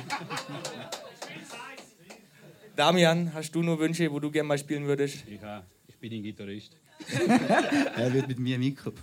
Damian, 2.76 3.34
hast 3.34 3.54
du 3.54 3.62
nur 3.62 3.80
Wünsche, 3.80 4.12
wo 4.12 4.20
du 4.20 4.32
gern 4.32 4.46
mal 4.46 4.58
spielen 4.58 4.86
würdest? 4.86 5.24
Ich, 5.28 5.44
auch. 5.44 5.62
ich 5.88 5.98
bin 5.98 6.14
ein 6.14 6.24
Gitarrist. 6.24 6.78
Er 7.98 8.14
wird 8.14 8.28
mit 8.28 8.40
mir 8.40 8.60
mitkommen. 8.60 8.98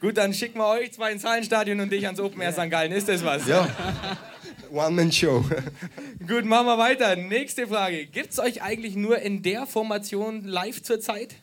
Gut, 0.00 0.16
dann 0.16 0.32
schicken 0.32 0.58
wir 0.58 0.66
euch 0.68 0.92
zwei 0.92 1.12
ins 1.12 1.24
Hallenstadion 1.24 1.78
und 1.80 1.92
dich 1.92 2.06
ans 2.06 2.18
Open 2.20 2.40
Air 2.40 2.52
St. 2.52 2.70
Gallen. 2.70 2.92
Ist 2.92 3.08
das 3.08 3.22
was? 3.22 3.46
Ja, 3.46 3.68
One-Man-Show. 4.72 5.44
Gut, 6.26 6.44
machen 6.46 6.66
wir 6.66 6.78
weiter. 6.78 7.16
Nächste 7.16 7.66
Frage. 7.66 8.06
Gibt 8.06 8.32
es 8.32 8.38
euch 8.38 8.62
eigentlich 8.62 8.96
nur 8.96 9.18
in 9.18 9.42
der 9.42 9.66
Formation 9.66 10.44
live 10.44 10.82
zurzeit? 10.82 11.36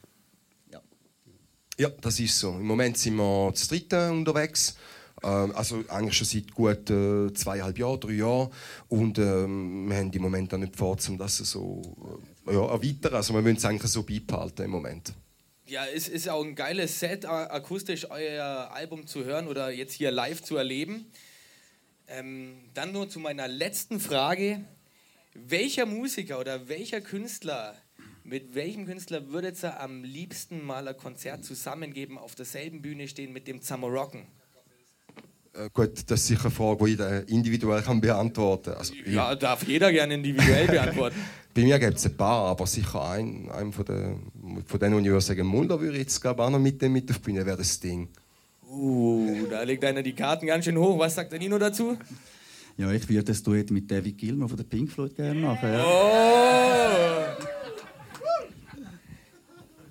Ja, 1.79 1.89
das 2.01 2.19
ist 2.19 2.39
so. 2.39 2.53
Im 2.53 2.65
Moment 2.65 2.97
sind 2.97 3.17
wir 3.17 3.51
zu 3.53 3.67
dritten 3.67 4.11
unterwegs. 4.11 4.75
Ähm, 5.23 5.55
also 5.55 5.83
eigentlich 5.89 6.17
schon 6.17 6.27
seit 6.27 6.53
gut 6.53 6.89
äh, 6.89 7.33
zweieinhalb 7.33 7.77
Jahren, 7.77 7.99
drei 7.99 8.13
Jahren. 8.13 8.51
Und 8.87 9.17
ähm, 9.17 9.89
wir 9.89 9.97
haben 9.97 10.11
im 10.11 10.21
Moment 10.21 10.53
auch 10.53 10.57
nicht 10.57 10.75
vor, 10.75 10.97
um 11.07 11.17
das 11.17 11.37
so 11.37 11.81
äh, 12.47 12.53
ja, 12.53 12.65
erweitern. 12.65 13.15
Also 13.15 13.33
wir 13.33 13.43
wollen 13.43 13.55
es 13.55 13.65
eigentlich 13.65 13.91
so 13.91 14.03
beibehalten 14.03 14.65
im 14.65 14.71
Moment. 14.71 15.13
Ja, 15.65 15.85
es 15.85 16.07
ist 16.07 16.29
auch 16.29 16.43
ein 16.45 16.55
geiles 16.55 16.99
Set, 16.99 17.25
akustisch 17.25 18.09
euer 18.09 18.71
Album 18.71 19.05
zu 19.05 19.25
hören 19.25 19.49
oder 19.49 19.69
jetzt 19.69 19.93
hier 19.93 20.11
live 20.11 20.41
zu 20.41 20.55
erleben. 20.55 21.11
Ähm, 22.07 22.55
dann 22.73 22.93
nur 22.93 23.09
zu 23.09 23.19
meiner 23.19 23.49
letzten 23.49 23.99
Frage. 23.99 24.63
Welcher 25.33 25.85
Musiker 25.85 26.39
oder 26.39 26.69
welcher 26.69 27.01
Künstler, 27.01 27.75
mit 28.23 28.55
welchem 28.55 28.85
Künstler 28.85 29.29
würdet 29.29 29.61
ihr 29.61 29.79
am 29.79 30.03
liebsten 30.05 30.65
mal 30.65 30.87
ein 30.87 30.95
Konzert 30.95 31.43
zusammengeben, 31.43 32.17
auf 32.17 32.33
derselben 32.33 32.81
Bühne 32.81 33.09
stehen 33.09 33.33
mit 33.33 33.47
dem 33.47 33.61
Zamorocken? 33.61 34.25
Äh, 35.57 35.69
gut, 35.73 35.91
das 36.07 36.19
ist 36.21 36.27
sicher 36.27 36.45
eine 36.45 36.51
Frage, 36.51 36.85
die 36.85 36.91
jeder 36.91 37.27
individuell 37.27 37.81
kann 37.81 37.99
beantworten 37.99 38.71
kann. 38.71 38.79
Also, 38.79 38.93
Ja, 39.05 39.33
darf 39.35 39.67
jeder 39.67 39.91
gerne 39.91 40.13
individuell 40.13 40.67
beantworten. 40.67 41.15
Bei 41.53 41.63
mir 41.63 41.79
gibt 41.79 41.97
es 41.97 42.05
ein 42.05 42.15
paar, 42.15 42.49
aber 42.49 42.67
sicher 42.67 43.09
ein, 43.09 43.49
einem 43.49 43.73
von, 43.73 43.85
den, 43.85 44.63
von 44.65 44.79
denen, 44.79 44.95
wo 44.95 44.99
ich 44.99 45.05
würde 45.05 45.21
sagen, 45.21 45.47
Mulder 45.47 45.79
würde 45.79 45.93
ich 45.93 46.03
jetzt 46.03 46.21
glaub, 46.21 46.39
auch 46.39 46.51
noch 46.51 46.59
mit 46.59 46.81
dem 46.81 46.93
mit 46.93 47.09
auf 47.09 47.17
die 47.17 47.23
Bühne, 47.23 47.45
wäre 47.45 47.57
das 47.57 47.79
Ding. 47.79 48.09
Uh, 48.69 49.47
da 49.49 49.63
legt 49.63 49.83
einer 49.83 50.03
die 50.03 50.13
Karten 50.13 50.45
ganz 50.45 50.65
schön 50.65 50.77
hoch. 50.77 50.99
Was 50.99 51.15
sagt 51.15 51.31
der 51.31 51.39
Nino 51.39 51.57
dazu? 51.57 51.97
Ja, 52.75 52.91
ich 52.91 53.09
würde 53.09 53.23
das 53.23 53.41
Duett 53.41 53.71
mit 53.71 53.89
David 53.89 54.17
Gilmour 54.17 54.49
von 54.49 54.57
der 54.57 54.65
Pink 54.65 54.91
Floyd 54.91 55.15
gerne 55.15 55.39
machen. 55.39 55.71
Ja. 55.71 55.83
Oh! 55.83 57.16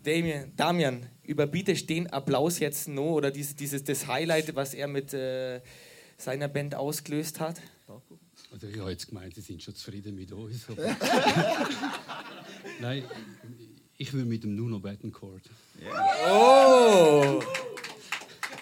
Damien, 0.07 0.53
Damian, 0.55 1.07
überbietest 1.25 1.90
den 1.90 2.07
Applaus 2.07 2.61
jetzt 2.61 2.87
noch 2.87 3.14
oder 3.14 3.33
dieses, 3.33 3.57
dieses 3.57 3.83
das 3.83 4.07
Highlight, 4.07 4.55
was 4.55 4.73
er 4.73 4.87
mit 4.87 5.12
äh, 5.12 5.61
seiner 6.16 6.47
Band 6.47 6.77
ausgelöst 6.77 7.40
hat? 7.40 7.61
Also 8.53 8.69
ich 8.69 8.79
habe 8.79 8.92
jetzt 8.92 9.09
gemeint, 9.09 9.35
Sie 9.35 9.40
sind 9.40 9.61
schon 9.61 9.75
zufrieden 9.75 10.14
mit 10.14 10.31
uns. 10.31 10.64
Nein, 12.81 13.03
ich 13.99 14.12
will 14.12 14.25
mit 14.25 14.45
dem 14.45 14.55
Nuno 14.55 14.79
Bettencourt. 14.79 15.42
Oh! 16.31 17.42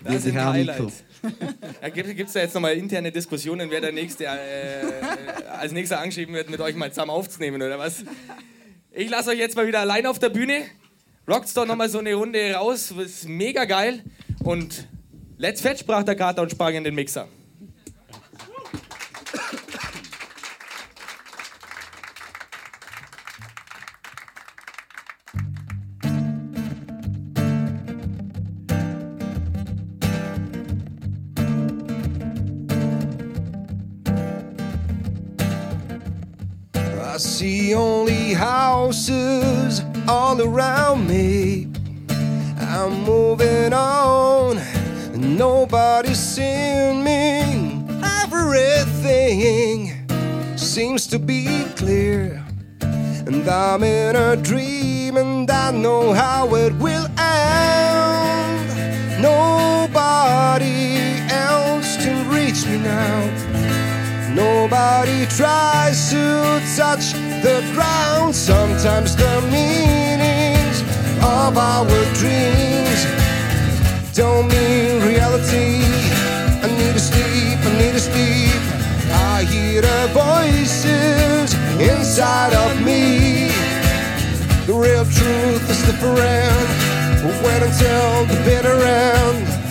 Das 0.02 0.22
sind 0.22 0.42
Highlights. 0.42 1.04
Ja, 1.82 1.88
Gibt 1.90 2.28
es 2.28 2.32
da 2.32 2.40
jetzt 2.40 2.54
nochmal 2.54 2.74
interne 2.74 3.12
Diskussionen, 3.12 3.70
wer 3.70 3.82
der 3.82 3.92
Nächste 3.92 4.24
äh, 4.24 5.48
als 5.50 5.72
Nächster 5.72 6.00
angeschrieben 6.00 6.34
wird, 6.34 6.48
mit 6.48 6.60
euch 6.60 6.74
mal 6.74 6.90
zusammen 6.90 7.10
aufzunehmen 7.10 7.60
oder 7.60 7.78
was? 7.78 8.02
Ich 8.92 9.10
lasse 9.10 9.30
euch 9.30 9.38
jetzt 9.38 9.56
mal 9.56 9.66
wieder 9.66 9.80
allein 9.80 10.06
auf 10.06 10.18
der 10.18 10.30
Bühne 10.30 10.64
Rockt's 11.26 11.54
doch 11.54 11.66
nochmal 11.66 11.88
so 11.88 11.98
eine 11.98 12.14
Runde 12.14 12.52
raus. 12.52 12.90
Ist 12.90 13.28
mega 13.28 13.64
geil. 13.64 14.02
Und 14.42 14.86
Let's 15.38 15.60
Fetch 15.60 15.80
sprach 15.80 16.02
der 16.02 16.16
Kater 16.16 16.42
und 16.42 16.50
sprang 16.50 16.74
in 16.74 16.84
den 16.84 16.94
Mixer. 16.94 17.28
I 37.14 37.16
see 37.16 37.72
only 37.74 38.34
houses 38.34 39.53
all 40.08 40.40
around 40.40 41.08
me. 41.08 41.68
I'm 42.58 43.04
moving 43.04 43.72
on, 43.72 44.60
nobody's 45.14 46.18
seeing 46.18 47.02
me. 47.02 47.84
Everything 48.22 49.92
seems 50.56 51.06
to 51.08 51.18
be 51.18 51.64
clear, 51.76 52.44
and 52.80 53.48
I'm 53.48 53.82
in 53.82 54.16
a 54.16 54.36
dream, 54.36 55.16
and 55.16 55.50
I 55.50 55.70
know 55.70 56.12
how 56.12 56.54
it 56.54 56.72
will 56.74 57.06
end. 57.18 59.22
Nobody 59.22 61.18
else 61.30 61.96
can 61.96 62.30
reach 62.30 62.66
me 62.66 62.78
now. 62.78 64.34
Nobody 64.34 65.26
tries 65.26 66.10
to 66.10 66.60
touch 66.76 67.14
the 67.44 67.60
ground. 67.74 68.34
Sometimes 68.34 69.14
the 69.14 69.34
meanings 69.52 70.80
of 71.20 71.58
our 71.58 71.86
dreams 72.16 73.00
don't 74.14 74.48
mean 74.48 75.02
reality. 75.04 75.84
I 76.64 76.68
need 76.78 76.94
to 76.94 77.04
sleep, 77.10 77.58
I 77.68 77.70
need 77.78 77.92
to 77.92 78.00
sleep. 78.00 78.60
I 79.12 79.44
hear 79.44 79.82
the 79.82 80.02
voices 80.16 81.52
inside 81.78 82.54
of 82.64 82.80
me. 82.82 83.52
The 84.66 84.72
real 84.72 85.04
truth 85.04 85.68
is 85.68 85.80
different. 85.84 86.68
Wait 87.44 87.62
until 87.62 88.24
the 88.24 88.40
bitter 88.46 88.78
end. 88.84 89.63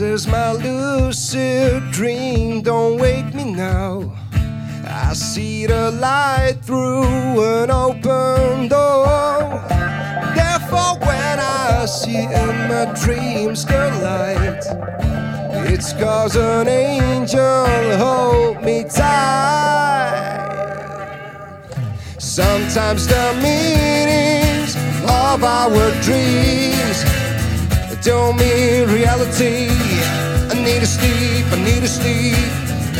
Is 0.00 0.26
my 0.26 0.52
lucid 0.52 1.82
dream, 1.90 2.62
don't 2.62 2.98
wake 2.98 3.34
me 3.34 3.44
now. 3.52 4.12
I 4.86 5.12
see 5.12 5.66
the 5.66 5.90
light 5.90 6.58
through 6.62 7.04
an 7.42 7.70
open 7.70 8.68
door. 8.68 9.04
Therefore, 10.34 10.98
when 11.00 11.38
I 11.38 11.86
see 11.86 12.22
in 12.22 12.54
my 12.68 12.92
dreams 13.02 13.64
the 13.64 13.90
light, 14.02 14.64
it's 15.68 15.92
cause 15.94 16.36
an 16.36 16.68
angel 16.68 17.96
hold 17.98 18.62
me 18.62 18.84
tight. 18.84 20.16
Sometimes 22.18 23.06
the 23.06 23.32
meanings 23.42 24.76
of 25.04 25.44
our 25.44 25.90
dreams 26.02 27.04
don't 28.02 28.36
mean 28.38 28.88
reality. 28.88 29.89
Need 30.70 30.82
to 30.82 30.86
sleep, 30.86 31.46
I 31.50 31.56
need 31.64 31.80
to 31.80 31.88
sleep. 31.88 32.36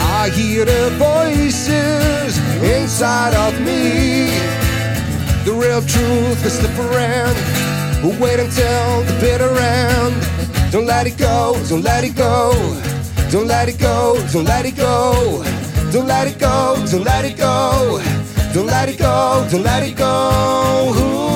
I 0.00 0.28
hear 0.30 0.64
the 0.64 0.90
voices 0.98 2.36
inside 2.60 3.32
of 3.46 3.54
me. 3.60 4.26
The 5.44 5.52
real 5.52 5.80
truth 5.80 6.44
is 6.44 6.58
different. 6.58 7.36
We'll 8.02 8.18
wait 8.20 8.40
until 8.40 9.04
the 9.04 9.16
bitter 9.20 9.56
end. 9.56 10.16
Don't 10.72 10.86
let 10.86 11.06
it 11.06 11.16
go, 11.16 11.54
don't 11.68 11.82
let 11.82 12.02
it 12.02 12.16
go. 12.16 12.50
Don't 13.30 13.46
let 13.46 13.68
it 13.68 13.78
go, 13.78 14.18
don't 14.32 14.46
let 14.46 14.66
it 14.66 14.76
go. 14.76 15.44
Don't 15.92 16.08
let 16.08 16.26
it 16.26 16.40
go, 16.40 16.74
don't 16.90 17.04
let 17.04 17.24
it 17.24 17.36
go. 17.36 18.02
Don't 18.52 18.66
let 18.66 18.88
it 18.88 18.98
go, 18.98 19.46
don't 19.48 19.62
let 19.62 19.84
it 19.84 19.96
go. 19.96 20.92
Ooh. 20.96 21.29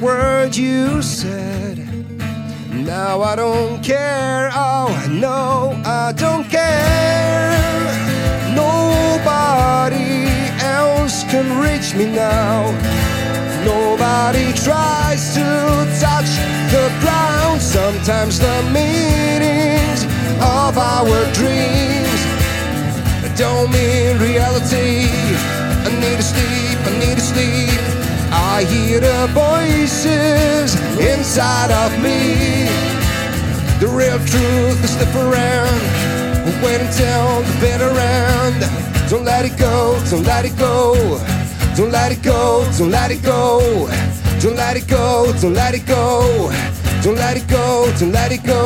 Word 0.00 0.56
you 0.56 1.00
said. 1.02 1.78
Now 2.70 3.22
I 3.22 3.36
don't 3.36 3.82
care. 3.82 4.50
Oh, 4.52 4.88
I 4.88 5.08
know 5.08 5.80
I 5.84 6.12
don't 6.12 6.48
care. 6.48 7.56
Nobody 8.54 10.26
else 10.62 11.24
can 11.24 11.46
reach 11.60 11.94
me 11.94 12.06
now. 12.14 12.70
Nobody 13.64 14.52
tries 14.52 15.34
to 15.34 15.46
touch 16.00 16.30
the 16.70 16.86
ground. 17.00 17.60
Sometimes 17.60 18.38
the 18.38 18.62
meanings 18.72 20.04
of 20.40 20.76
our 20.76 21.32
dreams 21.32 22.20
don't 23.38 23.70
mean 23.70 24.18
reality. 24.18 25.08
I 25.86 25.90
need 26.00 26.16
to 26.16 26.22
sleep, 26.22 26.78
I 26.86 26.98
need 26.98 27.16
to 27.16 27.20
sleep. 27.20 27.85
I 28.56 28.64
hear 28.64 29.00
the 29.00 29.26
voices 29.36 30.74
inside 30.98 31.70
of 31.70 31.92
me. 32.02 32.64
The 33.80 33.86
real 33.86 34.16
truth 34.24 34.82
is 34.82 34.96
different. 34.96 35.76
We'll 36.42 36.64
wait 36.64 36.80
until 36.80 37.42
the 37.42 37.54
bitter 37.60 37.90
end. 37.90 39.10
Don't 39.10 39.26
let 39.26 39.44
it 39.44 39.58
go, 39.58 40.00
don't 40.08 40.24
let 40.24 40.46
it 40.46 40.56
go. 40.56 41.20
Don't 41.76 41.92
let 41.92 42.12
it 42.12 42.22
go, 42.22 42.66
don't 42.78 42.90
let 42.90 43.10
it 43.10 43.22
go. 43.22 43.60
Don't 44.40 44.56
let 44.56 44.78
it 44.78 44.88
go, 44.88 45.34
don't 45.38 45.52
let 45.52 45.74
it 45.74 45.84
go. 45.84 46.50
Don't 47.02 47.16
let 47.16 47.36
it 47.36 47.46
go, 47.48 47.92
don't 48.00 48.12
let 48.12 48.32
it 48.32 48.42
go. 48.42 48.56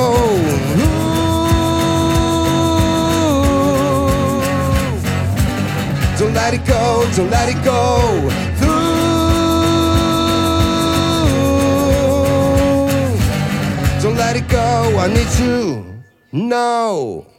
Don't 6.16 6.32
let 6.32 6.54
it 6.54 6.64
go, 6.64 7.10
don't 7.16 7.30
let 7.30 7.48
it 7.48 7.64
go. 7.64 8.30
Ooh. 8.62 8.79
Let 14.20 14.36
it 14.36 14.48
go, 14.48 14.98
I 14.98 15.06
need 15.08 15.30
to 15.38 15.82
know. 16.30 17.29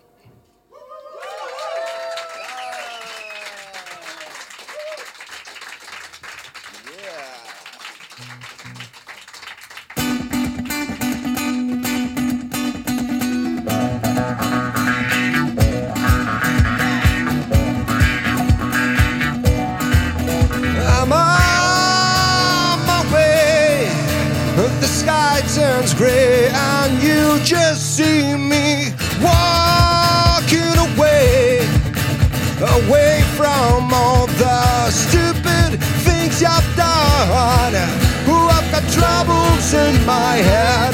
bubbles 39.12 39.70
in 39.74 39.96
my 40.06 40.36
head. 40.50 40.94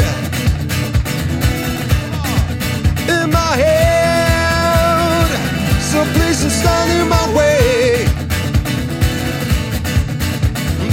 In 3.15 3.27
my 3.39 3.53
head. 3.63 5.30
So 5.89 5.97
please 6.13 6.38
don't 6.41 6.56
stand 6.62 6.89
in 6.99 7.08
my 7.17 7.25
way. 7.38 8.08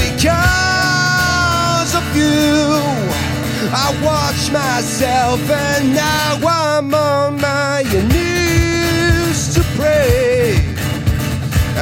Because 0.04 1.92
of 2.00 2.06
you, 2.20 2.52
I 3.84 3.87
watch 4.08 4.42
myself 4.62 5.40
and 5.66 5.82
now 6.06 6.30
I'm 6.62 6.88
on 6.94 7.30
my 7.50 7.78
knees 8.12 9.38
to 9.54 9.62
pray. 9.78 10.58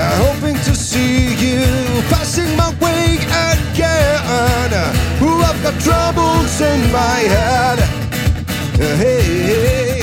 I'm 0.03 0.17
hoping 0.27 0.59
to 0.69 0.73
see 0.89 1.17
you 1.45 1.63
passing 2.13 2.51
my 2.63 2.71
way 2.83 3.03
again. 3.51 5.12
I've 5.43 5.61
got 5.63 5.81
troubles 5.81 6.61
in 6.61 6.81
my 6.93 7.19
head. 7.35 7.79
Hey, 8.77 10.01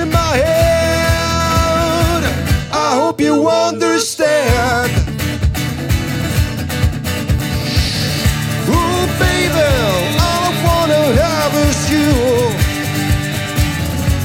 in 0.00 0.10
my 0.10 0.34
head. 0.44 2.22
I 2.72 2.94
hope 3.00 3.20
you 3.20 3.48
understand. 3.48 4.90
Ooh, 8.68 9.06
baby, 9.22 9.68
all 10.26 10.42
I 10.48 10.52
wanna 10.66 11.02
have 11.22 11.54
is 11.68 11.80
you. 11.94 12.10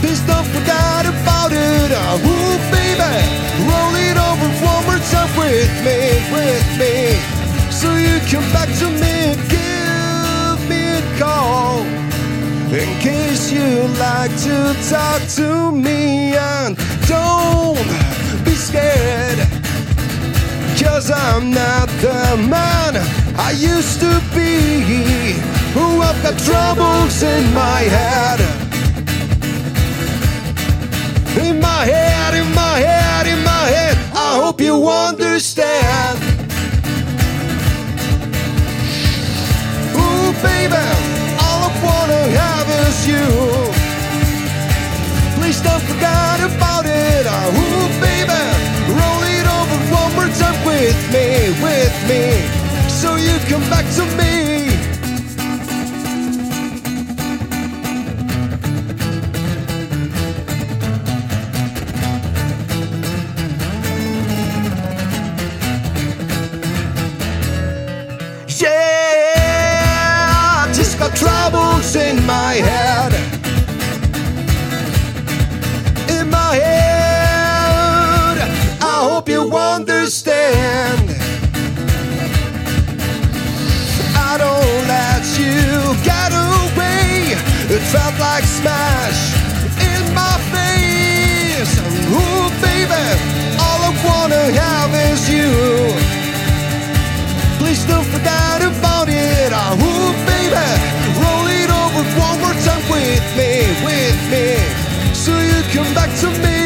Please 0.02 0.22
don't 0.32 0.48
forget 0.56 1.06
about 1.14 1.52
it. 1.52 1.92
Ooh, 2.32 2.58
baby, 2.72 3.14
roll 3.70 3.96
it 4.08 4.18
over 4.28 4.50
one 4.72 4.84
more 4.88 5.02
time 5.12 5.32
with 5.38 5.74
me, 5.86 5.98
with 6.34 6.70
me. 6.82 6.96
So 7.72 7.88
you 7.96 8.20
come 8.32 8.48
back 8.54 8.70
to 8.80 8.88
me 8.90 9.53
case 13.04 13.52
you'd 13.52 13.98
like 14.00 14.32
to 14.38 14.74
talk 14.90 15.22
to 15.28 15.74
me 15.74 16.38
and 16.38 16.78
don't 17.06 17.76
be 18.46 18.56
scared. 18.56 19.40
Cause 20.82 21.12
I'm 21.12 21.52
not 21.52 21.90
the 22.00 22.38
man 22.50 22.94
I 23.36 23.52
used 23.52 24.00
to 24.00 24.22
be. 24.34 25.34
Who 25.76 26.00
I've 26.00 26.20
got 26.24 26.40
troubles 26.48 27.22
in 27.24 27.54
my 27.54 27.82
head. 27.96 28.40
In 31.46 31.60
my 31.60 31.84
head, 31.84 32.34
in 32.36 32.50
my 32.56 32.78
head, 32.88 33.28
in 33.28 33.44
my 33.44 33.66
head. 33.76 33.98
I 34.14 34.40
hope 34.42 34.62
you 34.62 34.88
understand. 34.88 36.20
Ooh, 40.00 40.32
baby, 40.42 41.03
you. 43.08 43.26
Please 45.36 45.60
don't 45.62 45.84
forget 45.84 46.40
about 46.40 46.86
it. 46.86 47.26
Ooh, 47.26 47.88
baby, 48.00 48.44
roll 48.98 49.24
it 49.36 49.46
over 49.58 49.78
one 49.92 50.12
more 50.16 50.32
time 50.40 50.60
with 50.66 51.00
me, 51.12 51.52
with 51.62 51.96
me. 52.10 52.24
So 52.90 53.16
you 53.16 53.36
come 53.50 53.66
back 53.70 53.86
to 53.96 54.06
me. 54.18 54.32
Troubles 71.16 71.96
in 71.96 72.26
my 72.26 72.54
head. 72.56 72.83
Understand. 79.52 81.10
I 84.16 84.38
don't 84.38 84.88
let 84.88 85.24
you 85.38 85.94
get 86.04 86.32
away. 86.32 87.36
It 87.76 87.82
felt 87.92 88.18
like 88.20 88.44
smash 88.44 89.34
in 89.82 90.02
my 90.14 90.36
face. 90.54 91.74
Ooh, 92.14 92.48
baby, 92.62 93.04
all 93.60 93.80
I 93.90 93.92
wanna 94.08 94.44
have 94.62 94.94
is 95.12 95.28
you. 95.30 95.52
Please 97.60 97.84
don't 97.86 98.08
forget 98.14 98.62
about 98.62 99.10
it. 99.10 99.52
Ooh, 99.52 100.14
baby, 100.30 100.68
roll 101.20 101.48
it 101.62 101.70
over 101.70 102.04
one 102.20 102.38
more 102.40 102.58
time 102.66 102.84
with 102.90 103.26
me, 103.38 103.52
with 103.84 104.20
me. 104.32 104.46
So 105.14 105.32
you 105.40 105.60
come 105.74 105.94
back 105.94 106.12
to 106.22 106.30
me. 106.44 106.63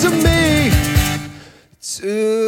To 0.00 0.08
me. 0.08 0.70
To 1.82 2.39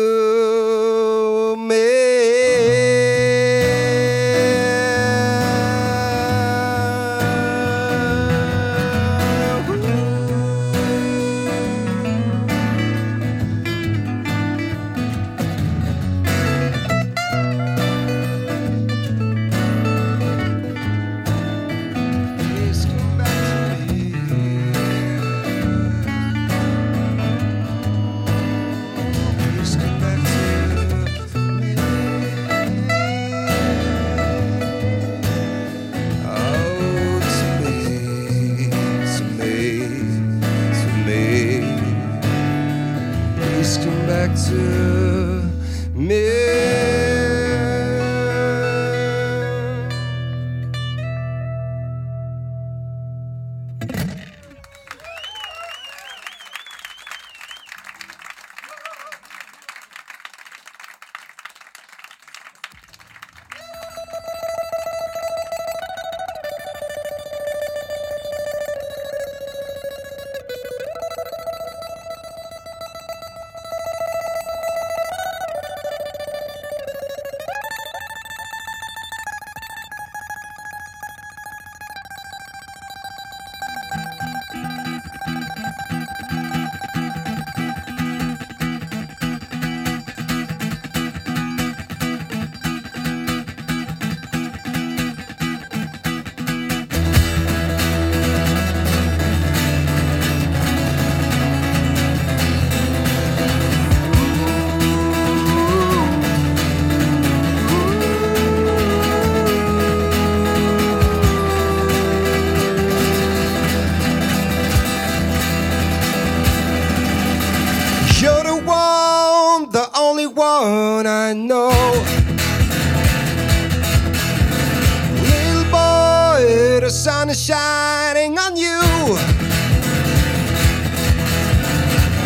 sun 127.13 127.29
is 127.29 127.41
shining 127.45 128.39
on 128.39 128.57
you. 128.57 128.81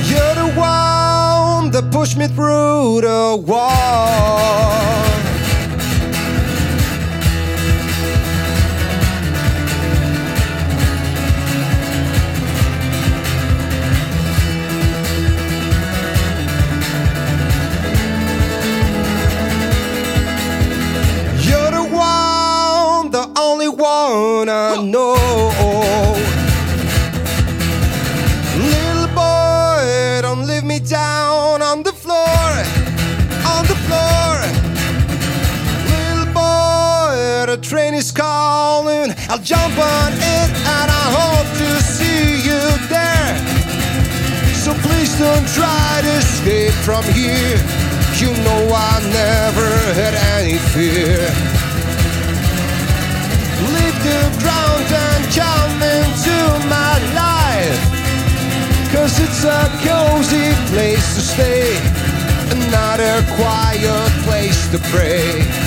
You're 0.09 0.37
the 0.43 0.51
one 0.55 1.71
that 1.75 1.89
pushed 1.91 2.17
me 2.17 2.27
through 2.29 3.01
the 3.01 3.45
wall. 3.49 5.16
Try 45.57 46.01
to 46.03 46.13
escape 46.21 46.77
from 46.85 47.03
here. 47.05 47.57
You 48.21 48.31
know 48.45 48.63
I 48.73 48.95
never 49.23 49.71
had 49.99 50.15
any 50.37 50.59
fear. 50.73 51.17
Leave 53.75 53.99
the 54.11 54.23
ground 54.43 54.89
and 55.09 55.23
come 55.41 55.79
into 55.97 56.37
my 56.69 56.95
life. 57.25 57.83
Cause 58.93 59.15
it's 59.25 59.45
a 59.45 59.63
cozy 59.85 60.53
place 60.73 61.07
to 61.17 61.23
stay, 61.33 61.69
not 62.71 63.01
a 63.01 63.17
quiet 63.37 64.13
place 64.25 64.69
to 64.73 64.79
pray. 64.93 65.66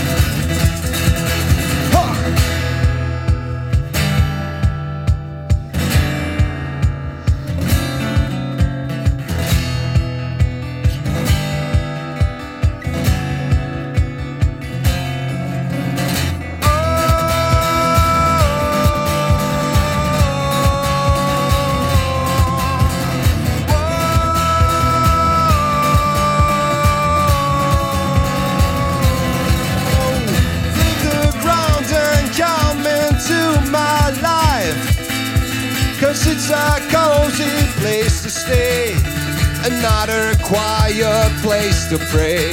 A 40.10 40.36
quiet 40.44 41.32
place 41.44 41.88
to 41.90 41.98
pray. 42.12 42.50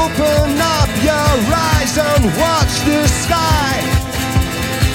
Open 0.00 0.48
up 0.78 0.90
your 1.04 1.32
eyes 1.68 1.94
and 1.98 2.24
watch 2.40 2.74
the 2.88 3.06
sky. 3.22 3.72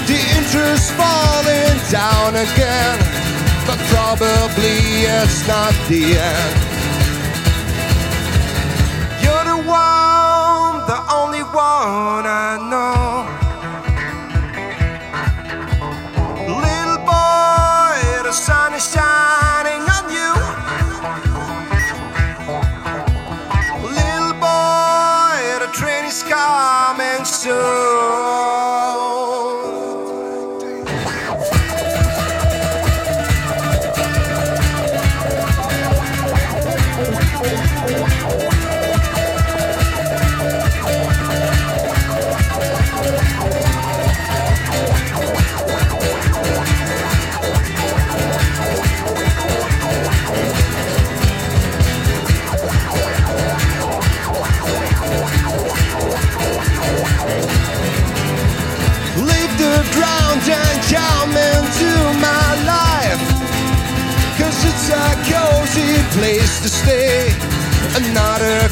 The 0.10 0.20
interest 0.38 0.92
falling 0.98 1.78
down 1.92 2.32
again, 2.36 2.98
but 3.68 3.80
probably 3.94 4.80
it's 5.18 5.48
not 5.48 5.74
the 5.88 6.04
end. 6.18 6.56
You're 9.24 9.46
the 9.54 9.62
one, 9.70 10.76
the 10.92 11.02
only 11.20 11.44
one 11.44 12.26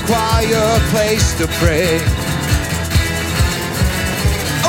quiet 0.07 0.81
place 0.91 1.33
to 1.39 1.47
pray. 1.59 1.97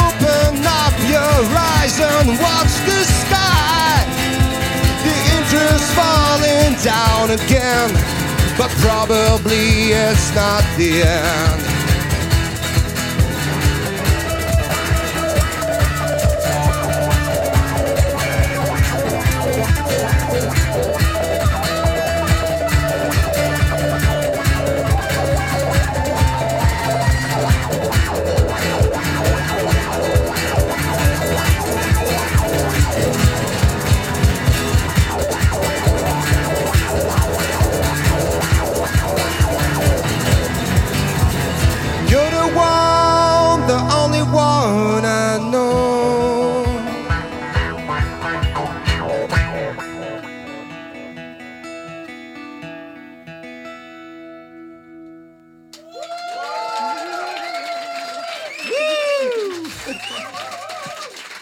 Open 0.06 0.64
up 0.64 0.96
your 1.08 1.38
eyes 1.76 1.98
and 2.00 2.28
watch 2.40 2.74
the 2.88 3.00
sky. 3.22 4.04
The 5.04 5.16
interest 5.36 5.88
falling 5.94 6.72
down 6.82 7.30
again, 7.30 7.90
but 8.56 8.70
probably 8.80 9.92
it's 9.92 10.34
not 10.34 10.64
the 10.76 11.02
end. 11.02 11.75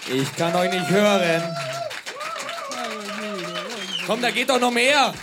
Ich 0.06 0.36
kann 0.36 0.54
euch 0.54 0.70
nicht 0.70 0.88
hören. 0.90 1.42
Komm, 4.06 4.20
da 4.20 4.30
geht 4.30 4.50
doch 4.50 4.60
noch 4.60 4.70
mehr. 4.70 5.14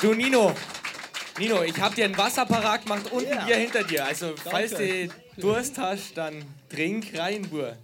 Du 0.00 0.14
Nino, 0.14 0.54
Nino, 1.38 1.62
ich 1.62 1.80
hab 1.80 1.94
dir 1.94 2.04
einen 2.04 2.16
Wasserparat 2.16 2.82
gemacht 2.84 3.10
unten 3.10 3.44
hier 3.46 3.56
hinter 3.56 3.84
dir. 3.84 4.04
Also 4.04 4.34
falls 4.36 4.72
du 4.72 5.08
Durst 5.36 5.78
hast, 5.78 6.16
dann 6.16 6.44
trink 6.68 7.16
rein, 7.16 7.42
Bur. 7.42 7.76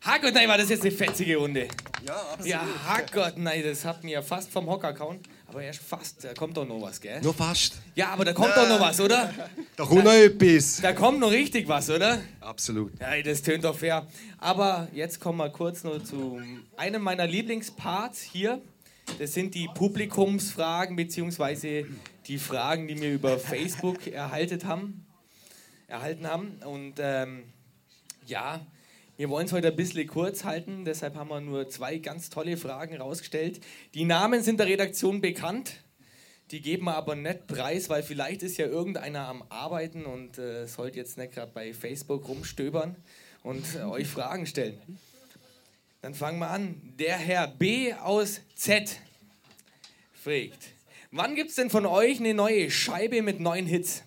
Herrgott, 0.00 0.34
nein, 0.34 0.48
war 0.48 0.58
das 0.58 0.68
jetzt 0.68 0.82
eine 0.82 0.90
fetzige 0.92 1.36
Runde. 1.36 1.68
Ja, 2.04 2.14
absolut. 2.14 2.46
Ja, 2.46 2.66
Herrgott, 2.86 3.38
nein, 3.38 3.62
das 3.64 3.84
hat 3.84 4.04
mir 4.04 4.22
fast 4.22 4.52
vom 4.52 4.68
Hocker 4.68 4.92
kauen. 4.92 5.20
Aber 5.54 5.62
erst 5.62 5.84
fast, 5.84 6.24
da 6.24 6.34
kommt 6.34 6.56
doch 6.56 6.66
noch 6.66 6.82
was, 6.82 7.00
gell? 7.00 7.20
Nur 7.20 7.32
fast. 7.32 7.74
Ja, 7.94 8.08
aber 8.08 8.24
da 8.24 8.32
kommt 8.32 8.56
doch 8.56 8.68
noch 8.68 8.80
was, 8.80 8.98
oder? 8.98 9.32
Da 9.76 9.84
kommt 9.84 10.02
noch 10.02 10.12
etwas. 10.12 10.80
Da 10.80 10.92
kommt 10.92 11.20
noch 11.20 11.30
richtig 11.30 11.68
was, 11.68 11.88
oder? 11.90 12.20
Absolut. 12.40 12.98
Ja, 12.98 13.22
das 13.22 13.40
tönt 13.40 13.62
doch 13.62 13.78
fair. 13.78 14.04
Aber 14.38 14.88
jetzt 14.92 15.20
kommen 15.20 15.38
wir 15.38 15.50
kurz 15.50 15.84
nur 15.84 16.04
zu 16.04 16.40
einem 16.76 17.02
meiner 17.02 17.28
Lieblingsparts 17.28 18.20
hier. 18.20 18.60
Das 19.20 19.32
sind 19.32 19.54
die 19.54 19.68
Publikumsfragen 19.72 20.96
beziehungsweise 20.96 21.86
die 22.26 22.38
Fragen, 22.38 22.88
die 22.88 23.00
wir 23.00 23.12
über 23.12 23.38
Facebook 23.38 24.08
erhalten 24.08 24.66
haben. 24.66 25.06
Erhalten 25.86 26.26
haben. 26.26 26.58
Und 26.64 26.94
ähm, 26.98 27.44
ja, 28.26 28.66
wir 29.16 29.28
wollen 29.30 29.46
es 29.46 29.52
heute 29.52 29.68
ein 29.68 29.76
bisschen 29.76 30.06
kurz 30.08 30.44
halten, 30.44 30.84
deshalb 30.84 31.14
haben 31.14 31.28
wir 31.28 31.40
nur 31.40 31.68
zwei 31.68 31.98
ganz 31.98 32.30
tolle 32.30 32.56
Fragen 32.56 32.96
rausgestellt. 32.96 33.60
Die 33.94 34.04
Namen 34.04 34.42
sind 34.42 34.58
der 34.58 34.66
Redaktion 34.66 35.20
bekannt. 35.20 35.84
Die 36.50 36.60
geben 36.60 36.84
wir 36.84 36.96
aber 36.96 37.14
nicht 37.14 37.46
preis, 37.46 37.88
weil 37.88 38.02
vielleicht 38.02 38.42
ist 38.42 38.58
ja 38.58 38.66
irgendeiner 38.66 39.28
am 39.28 39.44
Arbeiten 39.48 40.04
und 40.04 40.38
äh, 40.38 40.66
sollte 40.66 40.98
jetzt 40.98 41.16
nicht 41.16 41.32
gerade 41.32 41.52
bei 41.52 41.72
Facebook 41.72 42.28
rumstöbern 42.28 42.96
und 43.42 43.64
äh, 43.76 43.82
euch 43.84 44.08
Fragen 44.08 44.46
stellen. 44.46 44.78
Dann 46.02 46.14
fangen 46.14 46.38
wir 46.40 46.50
an. 46.50 46.82
Der 46.98 47.16
Herr 47.16 47.46
B 47.46 47.94
aus 47.94 48.40
Z 48.54 49.00
fragt: 50.12 50.68
Wann 51.12 51.34
gibt 51.34 51.50
es 51.50 51.56
denn 51.56 51.70
von 51.70 51.86
euch 51.86 52.18
eine 52.18 52.34
neue 52.34 52.70
Scheibe 52.70 53.22
mit 53.22 53.40
neuen 53.40 53.66
Hits? 53.66 54.02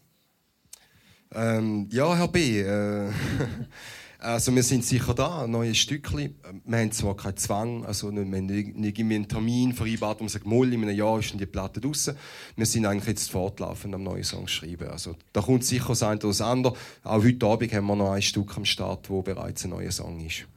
Ähm, 1.33 1.87
ja, 1.91 2.15
Herr 2.15 2.27
B. 2.27 2.61
Äh, 2.61 3.11
Also 4.19 4.55
wir 4.55 4.63
sind 4.63 4.83
sicher 4.83 5.13
da, 5.13 5.43
ein 5.43 5.51
neues 5.51 5.77
Stückchen. 5.77 6.39
Wir 6.65 6.77
haben 6.79 6.91
zwar 6.91 7.15
keinen 7.15 7.37
Zwang, 7.37 7.85
also 7.85 8.11
wir 8.11 8.21
haben 8.21 8.45
nicht 8.47 8.99
einen 8.99 9.27
Termin 9.27 9.73
vereinbart, 9.73 10.19
wo 10.19 10.23
man 10.23 10.29
sagt, 10.29 10.47
mal 10.47 10.73
in 10.73 10.81
einem 10.81 10.95
Jahr 10.95 11.19
ist 11.19 11.39
die 11.39 11.45
Platte 11.45 11.79
draußen. 11.79 12.17
Wir 12.55 12.65
sind 12.65 12.87
eigentlich 12.87 13.07
jetzt 13.07 13.29
fortlaufend 13.29 13.93
am 13.93 14.01
neuen 14.01 14.23
Song 14.23 14.47
schreiben. 14.47 14.87
Also 14.87 15.15
da 15.33 15.41
kommt 15.41 15.65
sicher 15.65 15.89
das 15.89 16.01
eine 16.01 16.17
oder 16.17 16.29
das 16.29 16.41
andere. 16.41 16.73
Auch 17.03 17.23
heute 17.23 17.45
Abend 17.45 17.71
haben 17.73 17.85
wir 17.85 17.95
noch 17.95 18.11
ein 18.11 18.23
Stück 18.23 18.57
am 18.57 18.65
Start, 18.65 19.07
wo 19.11 19.21
bereits 19.21 19.63
ein 19.65 19.69
neuer 19.69 19.91
Song 19.91 20.19
ist. 20.25 20.47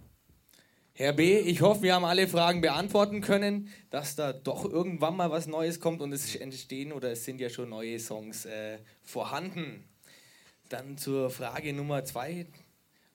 Herr 0.95 1.13
B., 1.13 1.39
ich 1.39 1.61
hoffe, 1.61 1.83
wir 1.83 1.95
haben 1.95 2.05
alle 2.05 2.29
Fragen 2.29 2.63
beantworten 2.63 3.21
können, 3.21 3.69
dass 3.91 4.17
da 4.17 4.33
doch 4.33 4.65
irgendwann 4.65 5.17
mal 5.17 5.31
was 5.31 5.47
Neues 5.47 5.81
kommt 5.81 6.01
und 6.01 6.13
es 6.13 6.35
entstehen 6.35 6.93
oder 6.93 7.13
es 7.13 7.25
sind 7.25 7.41
ja 7.41 7.51
schon 7.51 7.69
neue 7.69 7.99
Songs 7.99 8.47
äh, 8.47 8.79
vorhanden. 9.03 9.85
Dann 10.69 10.97
zur 10.97 11.31
Frage 11.31 11.73
Nummer 11.73 12.05
zwei, 12.05 12.47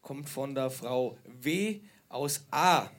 kommt 0.05 0.29
von 0.29 0.53
der 0.53 0.69
Frau 0.69 1.17
W 1.25 1.79
aus 2.09 2.45
A. 2.51 2.89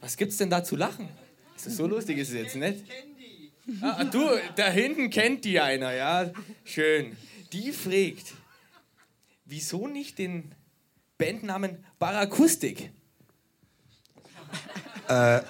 Was 0.00 0.16
gibt's 0.16 0.36
denn 0.36 0.48
da 0.48 0.62
zu 0.62 0.76
lachen? 0.76 1.08
Ist 1.56 1.66
das 1.66 1.76
so 1.76 1.88
lustig 1.88 2.16
ist 2.18 2.28
es 2.28 2.34
jetzt 2.34 2.54
nicht? 2.54 2.84
Ah, 3.82 4.04
du, 4.04 4.24
da 4.54 4.70
hinten 4.70 5.10
kennt 5.10 5.44
die 5.44 5.58
einer, 5.58 5.92
ja? 5.92 6.30
Schön. 6.64 7.16
Die 7.52 7.72
fragt, 7.72 8.34
wieso 9.44 9.88
nicht 9.88 10.18
den 10.18 10.54
Bandnamen 11.18 11.84
Barakustik? 11.98 12.90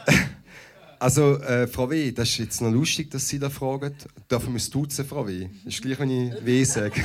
Also, 1.00 1.38
äh, 1.38 1.68
Frau 1.68 1.88
W., 1.90 2.10
das 2.10 2.30
ist 2.30 2.38
jetzt 2.38 2.60
noch 2.60 2.72
lustig, 2.72 3.10
dass 3.10 3.28
Sie 3.28 3.38
da 3.38 3.50
fragen. 3.50 3.94
Dürfen 4.28 4.52
wir 4.52 4.56
es 4.56 4.68
duzen, 4.68 5.04
Frau 5.04 5.26
W.? 5.26 5.48
Das 5.64 5.74
ist 5.74 5.82
gleich, 5.82 5.98
wenn 6.00 6.10
ich 6.10 6.44
W 6.44 6.64
sage. 6.64 7.04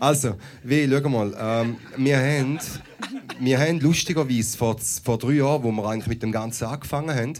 Also, 0.00 0.36
W., 0.62 0.88
schau 0.90 1.08
mal. 1.08 1.34
Ähm, 1.38 1.76
wir 1.96 2.18
haben, 2.18 2.58
wir 3.40 3.58
haben 3.58 3.80
lustigerweise 3.80 4.56
vor, 4.56 4.76
vor 5.02 5.16
drei 5.16 5.32
Jahren, 5.32 5.62
wo 5.62 5.72
wir 5.72 5.88
eigentlich 5.88 6.08
mit 6.08 6.22
dem 6.22 6.30
Ganzen 6.30 6.66
angefangen 6.66 7.16
haben, 7.16 7.32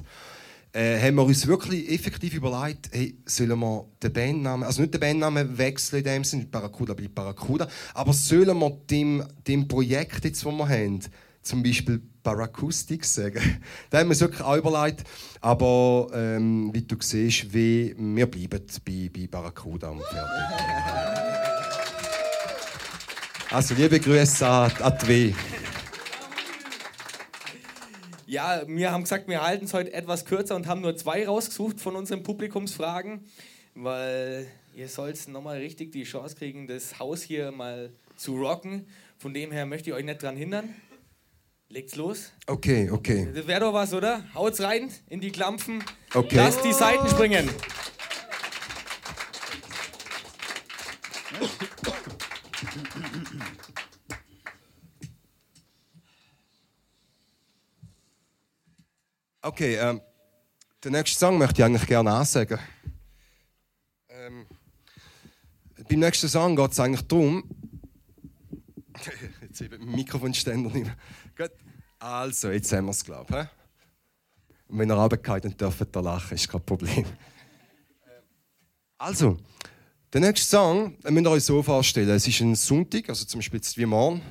äh, 0.72 0.99
haben 0.99 1.16
wir 1.16 1.24
uns 1.24 1.47
wirklich 1.47 1.90
effektiv 1.90 2.32
überlegt, 2.34 2.88
hey, 2.93 3.14
sollen 3.26 3.59
wir 3.59 3.84
den 4.03 4.12
Bandnamen, 4.14 4.66
also 4.66 4.80
nicht 4.80 4.95
den 4.95 5.01
Bandnamen 5.01 5.59
wechseln 5.59 5.99
in 5.99 6.05
dem 6.05 6.24
Sinne, 6.24 6.47
Barracuda 6.47 6.95
bleibt 6.95 7.14
Barracuda, 7.14 7.68
aber 7.93 8.14
sollen 8.14 8.59
wir 8.59 8.70
dem, 8.88 9.22
dem 9.47 9.68
Projekt, 9.68 10.24
jetzt, 10.24 10.47
das 10.47 10.53
wir 10.53 10.68
haben, 10.68 11.01
zum 11.43 11.62
Beispiel 11.62 12.01
Barracoustic 12.22 13.05
sagen. 13.05 13.61
da 13.90 13.99
haben 13.99 14.07
wir 14.07 14.11
uns 14.11 14.20
wirklich 14.20 14.40
auch 14.40 14.57
überlegt. 14.57 15.05
Aber 15.40 16.09
ähm, 16.14 16.70
wie 16.72 16.82
du 16.82 16.97
siehst, 17.01 17.53
wie, 17.53 17.95
wir 17.99 18.26
bleiben 18.26 18.64
bei, 18.84 19.11
bei 19.12 19.26
Barracuda 19.26 19.90
und 19.90 20.03
fertig. 20.03 21.38
Also 23.51 23.74
liebe 23.74 24.01
Grüße 24.01 24.49
an, 24.49 24.72
an. 24.80 24.97
Ja, 28.26 28.62
wir 28.66 28.90
haben 28.90 29.03
gesagt, 29.03 29.28
wir 29.28 29.43
halten 29.43 29.66
es 29.66 29.74
heute 29.74 29.93
etwas 29.93 30.24
kürzer 30.24 30.57
und 30.57 30.66
haben 30.66 30.80
nur 30.80 30.97
zwei 30.97 31.26
rausgesucht 31.26 31.78
von 31.78 31.95
unseren 31.95 32.22
Publikumsfragen, 32.22 33.26
weil 33.74 34.47
ihr 34.74 34.88
sollt 34.88 35.28
nochmal 35.28 35.59
richtig 35.59 35.93
die 35.93 36.05
Chance 36.05 36.36
kriegen, 36.36 36.66
das 36.66 36.99
Haus 36.99 37.20
hier 37.20 37.53
mal 37.53 37.90
zu 38.16 38.38
rocken. 38.38 38.86
Von 39.18 39.34
dem 39.34 39.53
her 39.53 39.66
möchte 39.66 39.90
ich 39.90 39.97
euch 39.97 40.05
nicht 40.07 40.22
dran 40.22 40.34
hindern. 40.34 40.74
Legt's 41.73 41.97
los. 41.97 42.33
Okay, 42.47 42.91
okay. 42.91 43.33
Das 43.35 43.47
wäre 43.47 43.61
doch 43.61 43.73
was, 43.73 43.95
oder? 43.95 44.23
Haut's 44.35 44.61
rein 44.61 44.93
in 45.09 45.23
die 45.23 45.31
Klampfen. 45.31 45.83
Okay. 46.12 46.37
Lasst 46.37 46.62
die 46.66 46.73
Seiten 46.75 47.09
springen. 47.09 47.49
Okay, 59.41 59.77
ähm, 59.77 60.03
den 60.85 60.93
nächsten 60.93 61.18
Song 61.18 61.39
möchte 61.39 61.62
ich 61.62 61.64
eigentlich 61.64 61.87
gerne 61.87 62.12
ansagen. 62.12 62.59
Ähm, 64.11 64.47
beim 65.89 66.01
nächsten 66.01 66.29
Song 66.29 66.55
geht 66.55 66.73
es 66.73 66.81
eigentlich 66.81 67.09
darum. 67.09 67.45
Jetzt 69.53 69.61
eben 69.61 69.90
Mikrofonständer 69.90 70.70
mehr. 70.70 70.96
Gut. 71.36 71.50
Also, 71.98 72.50
jetzt 72.50 72.72
haben 72.72 72.86
wir 72.86 72.90
es, 72.90 73.05
glaube 73.05 73.32
ich. 73.42 74.68
Und 74.68 74.78
wenn 74.78 74.90
ihr 74.90 74.94
runtergeht, 74.94 75.44
dann 75.44 75.57
dürft 75.57 75.96
ihr 75.96 76.03
lachen, 76.03 76.34
ist 76.34 76.48
kein 76.48 76.62
Problem. 76.62 77.05
Also, 78.98 79.36
der 80.12 80.20
nächste 80.20 80.48
Song 80.48 80.96
äh, 81.05 81.11
müsst 81.11 81.26
ihr 81.26 81.30
euch 81.30 81.44
so 81.44 81.62
vorstellen: 81.62 82.09
Es 82.11 82.26
ist 82.26 82.40
ein 82.40 82.55
Sonntag, 82.55 83.09
also 83.09 83.24
zum 83.24 83.38
Beispiel 83.38 83.59
jetzt 83.59 83.76
wie 83.76 83.86
morgen. 83.86 84.22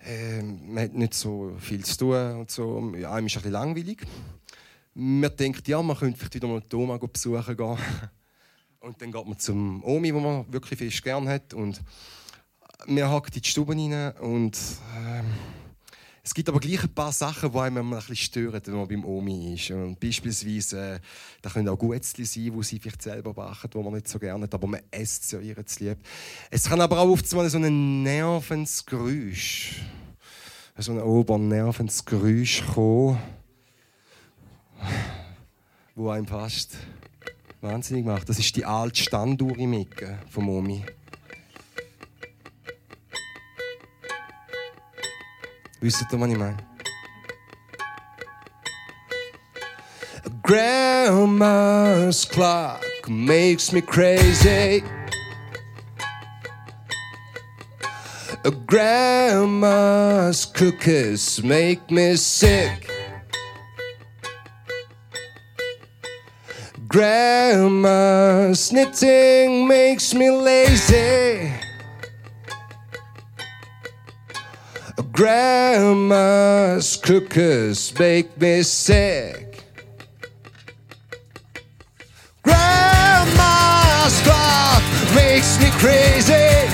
Ähm, 0.00 0.74
man 0.74 0.84
hat 0.84 0.94
nicht 0.94 1.14
so 1.14 1.54
viel 1.58 1.84
zu 1.84 1.96
tun 1.98 2.40
und 2.40 2.50
so. 2.50 2.78
Einem 2.78 2.94
ist 2.94 3.06
ein 3.06 3.24
bisschen 3.26 3.52
langweilig. 3.52 4.02
Man 4.94 5.36
denkt, 5.36 5.68
ja, 5.68 5.80
man 5.82 5.96
könnte 5.96 6.18
vielleicht 6.18 6.34
wieder 6.34 6.48
mal 6.48 6.60
die 6.60 6.76
Oma 6.76 6.96
besuchen 6.96 7.56
gehen. 7.56 7.78
Und 8.80 9.00
dann 9.00 9.12
geht 9.12 9.26
man 9.26 9.38
zum 9.38 9.84
Omi, 9.84 10.14
wo 10.14 10.20
man 10.20 10.52
wirklich 10.52 10.78
fest 10.78 11.02
gern 11.02 11.28
hat. 11.28 11.52
Und 11.52 11.82
wir 12.86 13.10
hacken 13.10 13.34
in 13.34 13.42
die 13.42 13.48
Stube 13.48 13.72
rein 13.72 14.12
und 14.20 14.58
ähm, 14.96 15.26
es 16.22 16.34
gibt 16.34 16.48
aber 16.48 16.60
gleich 16.60 16.82
ein 16.82 16.94
paar 16.94 17.12
Sachen, 17.12 17.50
die 17.50 17.58
einem 17.58 17.92
ein 17.92 17.98
bisschen 17.98 18.16
stören, 18.16 18.60
wenn 18.64 18.74
man 18.74 18.88
beim 18.88 19.04
Omi 19.04 19.54
ist. 19.54 19.70
Und 19.70 19.98
beispielsweise, 19.98 20.96
äh, 20.96 21.00
da 21.40 21.50
können 21.50 21.68
auch 21.68 21.78
Guetzli 21.78 22.24
sein, 22.24 22.52
die 22.54 22.62
sie 22.62 22.78
vielleicht 22.78 23.02
selber 23.02 23.32
backen, 23.32 23.70
die 23.70 23.78
man 23.78 23.94
nicht 23.94 24.06
so 24.06 24.18
gerne 24.18 24.44
hat, 24.44 24.54
aber 24.54 24.66
man 24.66 24.80
isst 24.90 25.28
sie 25.28 25.36
ja 25.36 25.42
ihr 25.42 25.66
zu 25.66 25.84
lieb. 25.84 25.98
Es 26.50 26.68
kann 26.68 26.80
aber 26.80 26.98
auch 27.00 27.08
oft 27.08 27.26
so 27.26 27.40
ein 27.40 28.02
nervendes 28.02 28.84
Geräusch, 28.84 29.80
so 30.76 30.92
ein 30.92 31.00
obernervendes 31.00 32.04
Geräusch 32.04 32.64
kommen, 32.66 33.18
wo 35.94 36.10
einem 36.10 36.26
fast 36.26 36.76
wahnsinnig 37.62 38.04
macht. 38.04 38.28
Das 38.28 38.38
ist 38.38 38.54
die 38.56 38.64
alte 38.64 39.00
Standuhr 39.02 39.56
im 39.58 39.72
Ecken 39.72 40.18
vom 40.28 40.48
Omi. 40.48 40.84
Ihr, 45.82 45.90
was 45.90 46.02
ich 46.02 46.12
meine? 46.12 46.58
Grandma's 50.42 52.26
clock 52.26 52.84
makes 53.08 53.72
me 53.72 53.80
crazy. 53.80 54.84
Grandma's 58.66 60.44
cookies 60.44 61.42
make 61.42 61.90
me 61.90 62.14
sick. 62.16 62.90
Grandma's 66.88 68.70
knitting 68.70 69.66
makes 69.66 70.12
me 70.12 70.30
lazy. 70.30 71.59
Grandma's 75.20 76.96
cookies 76.96 77.92
make 77.98 78.40
me 78.40 78.62
sick. 78.62 79.62
Grandma's 82.42 84.18
clock 84.22 84.82
makes 85.14 85.60
me 85.60 85.68
crazy. 85.72 86.66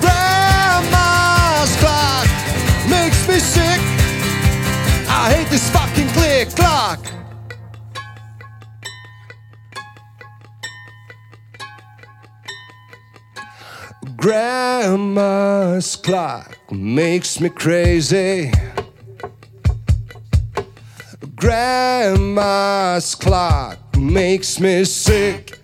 Grandma's 0.00 1.74
clock 1.82 2.28
makes 2.88 3.26
me 3.26 3.40
sick. 3.40 3.80
I 5.10 5.32
hate 5.34 5.48
this 5.50 5.68
fucking 5.70 6.06
click 6.10 6.50
clock. 6.54 7.05
Grandma's 14.16 15.94
clock 15.96 16.56
makes 16.72 17.38
me 17.38 17.50
crazy. 17.50 18.50
Grandma's 21.34 23.14
clock 23.14 23.78
makes 23.96 24.58
me 24.58 24.84
sick. 24.84 25.58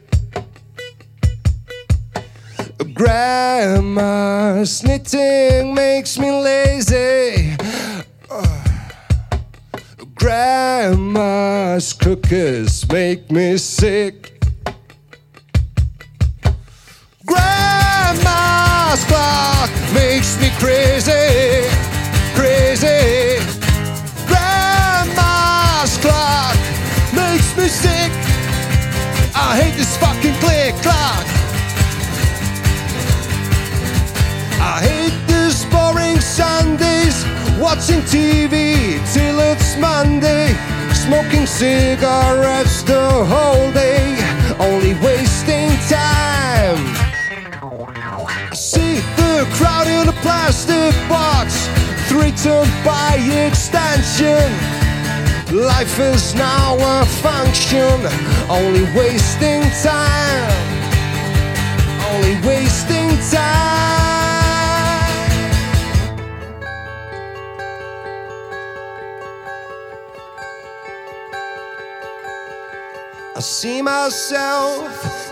Grandma's 2.93 4.83
knitting 4.83 5.75
makes 5.75 6.19
me 6.19 6.31
lazy. 6.31 7.57
Grandma's 10.15 11.95
cookies 11.95 12.87
make 12.89 13.31
me 13.31 13.57
sick. 13.57 14.32
Watching 37.83 38.01
TV 38.03 39.13
till 39.13 39.41
it's 39.41 39.77
Monday, 39.77 40.55
smoking 40.95 41.47
cigarettes 41.47 42.83
the 42.83 43.11
whole 43.27 43.73
day, 43.73 44.17
only 44.61 44.95
wasting 45.03 45.69
time. 45.91 46.79
I 48.29 48.55
see 48.55 49.01
the 49.17 49.49
crowd 49.55 49.89
in 49.89 50.09
a 50.09 50.13
plastic 50.23 50.95
box, 51.09 51.67
threatened 52.09 52.71
by 52.85 53.17
extension. 53.49 54.49
Life 55.53 55.99
is 55.99 56.37
now 56.37 56.77
a 56.79 57.05
function, 57.05 57.99
only 58.49 58.85
wasting 58.95 59.63
time, 59.83 60.53
only 62.13 62.47
wasting 62.47 63.11
time. 63.29 63.82
See 73.43 73.83
myself 73.83 74.87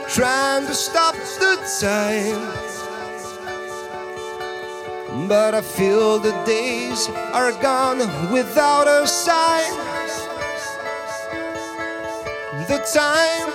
trying 0.08 0.66
to 0.66 0.74
stop 0.74 1.14
the 1.14 1.56
time. 1.80 2.42
But 5.28 5.54
I 5.54 5.60
feel 5.60 6.18
the 6.18 6.32
days 6.44 7.08
are 7.32 7.52
gone 7.62 7.98
without 8.32 8.88
a 8.88 9.06
sign. 9.06 9.70
The 12.66 12.78
time, 12.92 13.48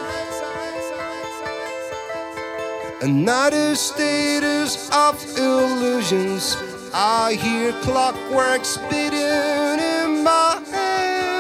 another 3.01 3.75
status 3.75 4.89
of 4.93 5.21
illusions. 5.37 6.55
I 6.93 7.33
hear 7.33 7.73
clockwork 7.81 8.63
spitting 8.63 9.79
in 9.79 10.23
my 10.23 10.61
head 10.71 11.34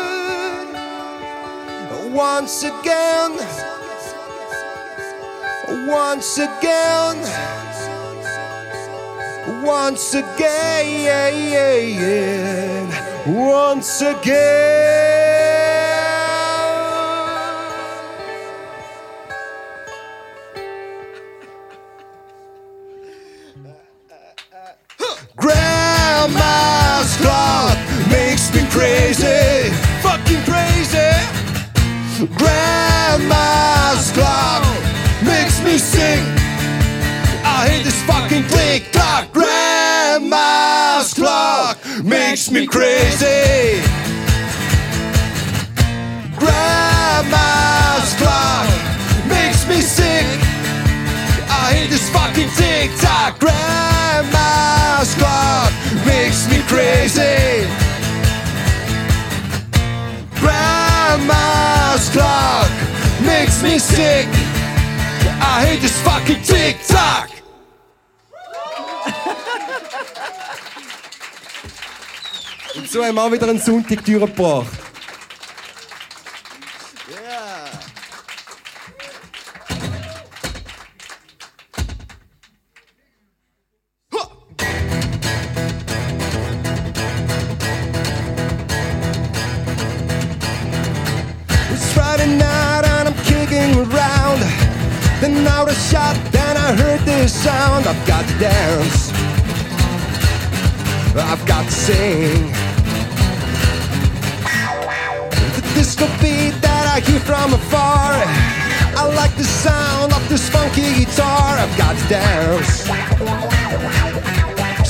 once 2.15 2.63
again, 2.63 3.33
once 5.85 6.37
again, 6.37 7.17
once 9.61 10.13
again, 10.13 11.75
once 13.27 14.01
again. 14.01 15.25
Grandma's 25.35 27.17
clock 27.17 27.77
makes 28.09 28.53
me 28.53 28.61
crazy, 28.69 29.23
crazy. 29.25 29.64
Grandma's 32.15 34.09
clock 34.11 34.63
makes 35.21 35.61
me 35.65 35.77
sing. 35.77 36.23
I 37.43 37.67
hate 37.67 37.83
this 37.83 38.01
fucking 38.03 38.43
click 38.43 38.93
clock. 38.93 39.33
Grandma's 39.33 41.13
clock 41.13 41.77
makes 42.05 42.49
me 42.49 42.65
crazy. 42.67 43.81
Grandma's 46.39 48.13
clock 48.15 48.69
makes 49.27 49.67
me 49.67 49.81
sick. 49.81 50.25
I 51.51 51.73
hate 51.75 51.89
this 51.89 52.09
fucking 52.11 52.49
tick 52.55 52.91
tock. 52.97 53.39
Grandma's 53.39 55.13
clock 55.15 55.73
makes 56.05 56.49
me 56.49 56.61
crazy. 56.63 57.84
Grandma's 62.05 62.09
clock 62.09 62.71
makes 63.25 63.63
me 63.63 63.79
sick. 63.79 64.27
I 65.41 65.65
hate 65.65 65.81
this 65.81 65.99
fucking 66.01 66.41
tock. 66.87 67.29
Und 72.75 72.89
so 72.89 73.03
haben 73.03 73.15
wir 73.15 73.23
auch 73.23 73.31
wieder 73.31 73.47
einen 73.47 73.59
Sonntag 73.59 74.03
durchgebracht. 74.03 74.84
A 95.75 95.79
shot, 95.79 96.15
then 96.31 96.57
I 96.57 96.75
heard 96.75 97.01
this 97.01 97.33
sound. 97.33 97.85
I've 97.87 98.07
got 98.07 98.27
to 98.27 98.35
dance. 98.39 99.11
I've 101.15 101.45
got 101.45 101.65
to 101.65 101.71
sing. 101.71 102.51
The 105.55 105.63
disco 105.75 106.07
beat 106.21 106.55
that 106.61 106.85
I 106.95 106.99
hear 107.07 107.19
from 107.19 107.53
afar. 107.53 108.13
I 108.97 109.03
like 109.15 109.35
the 109.35 109.43
sound 109.43 110.13
of 110.13 110.23
this 110.29 110.49
funky 110.49 110.87
guitar. 110.99 111.57
I've 111.63 111.77
got 111.77 111.97
to 111.97 112.05
dance. 112.07 112.83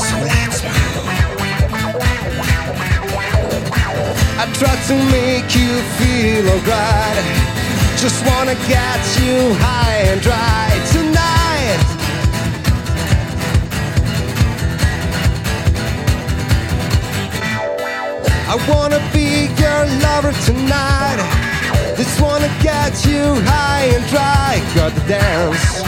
So 0.02 0.16
let's 0.30 0.64
move. 0.64 1.06
I 4.38 4.46
try 4.60 4.76
to 4.90 4.96
make 5.16 5.50
you 5.56 5.72
feel 5.98 6.50
alright. 6.50 7.55
Just 7.98 8.26
wanna 8.28 8.56
get 8.68 9.02
you 9.20 9.54
high 9.56 10.00
and 10.12 10.22
dry 10.22 10.70
tonight. 10.92 11.80
I 18.48 18.56
wanna 18.70 19.02
be 19.12 19.48
your 19.60 19.86
lover 20.06 20.34
tonight. 20.46 21.20
Just 21.98 22.22
wanna 22.22 22.52
get 22.62 22.94
you 23.06 23.24
high 23.50 23.86
and 23.96 24.06
dry. 24.08 24.62
Got 24.76 24.94
to 24.94 25.08
dance. 25.08 25.82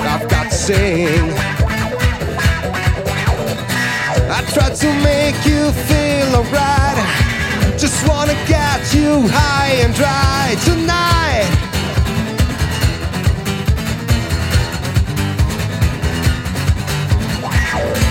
I've 0.00 0.28
got 0.30 0.50
to 0.50 0.56
sing. 0.56 1.32
I 4.30 4.40
try 4.54 4.70
to 4.70 4.88
make 5.02 5.44
you 5.44 5.72
feel 5.88 6.36
alright. 6.36 7.25
Just 7.78 8.08
wanna 8.08 8.32
get 8.48 8.94
you 8.94 9.28
high 9.28 9.72
and 9.84 9.94
dry 9.94 10.56
tonight. 10.64 11.44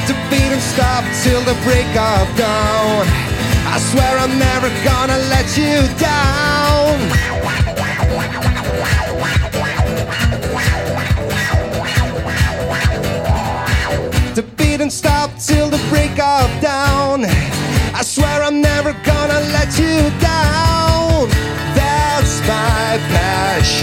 To 0.05 0.13
beat 0.29 0.51
and 0.53 0.61
stop 0.61 1.03
till 1.23 1.41
the 1.41 1.55
break 1.63 1.87
of 1.97 2.37
dawn. 2.37 3.07
I 3.65 3.79
swear 3.89 4.19
I'm 4.19 4.37
never 4.37 4.69
gonna 4.85 5.17
let 5.33 5.57
you 5.57 5.81
down. 5.97 7.25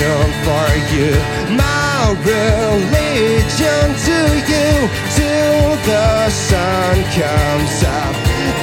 Passion 0.02 0.32
for 0.44 0.68
you, 0.94 1.10
my 1.56 2.16
religion 2.24 3.86
to 4.06 4.18
you. 4.50 4.70
Till 5.14 5.76
the 5.86 6.30
sun 6.30 6.96
comes 7.18 7.78
up, 7.84 8.14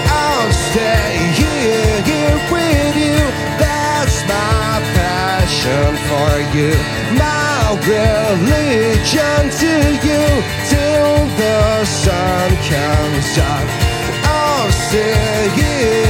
I'll 0.07 0.51
stay 0.51 1.15
here, 1.39 2.01
here 2.03 2.39
with 2.51 2.95
you. 2.97 3.19
That's 3.57 4.17
my 4.27 4.81
passion 4.95 5.91
for 6.09 6.31
you, 6.55 6.71
my 7.17 7.77
religion 7.87 9.41
to 9.61 9.73
you. 10.07 10.23
Till 10.69 11.15
the 11.41 11.85
sun 11.85 12.49
comes 12.71 13.37
up, 13.37 13.67
I'll 14.25 14.71
stay 14.71 15.49
here, 15.55 16.08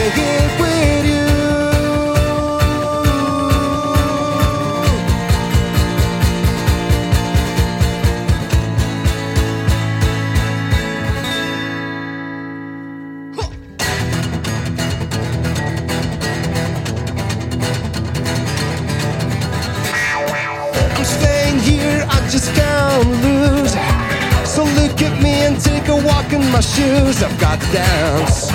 unbuckling 26.29 26.51
my 26.51 26.61
shoes. 26.61 27.23
I've 27.23 27.39
got 27.39 27.59
to 27.59 27.71
dance. 27.71 28.49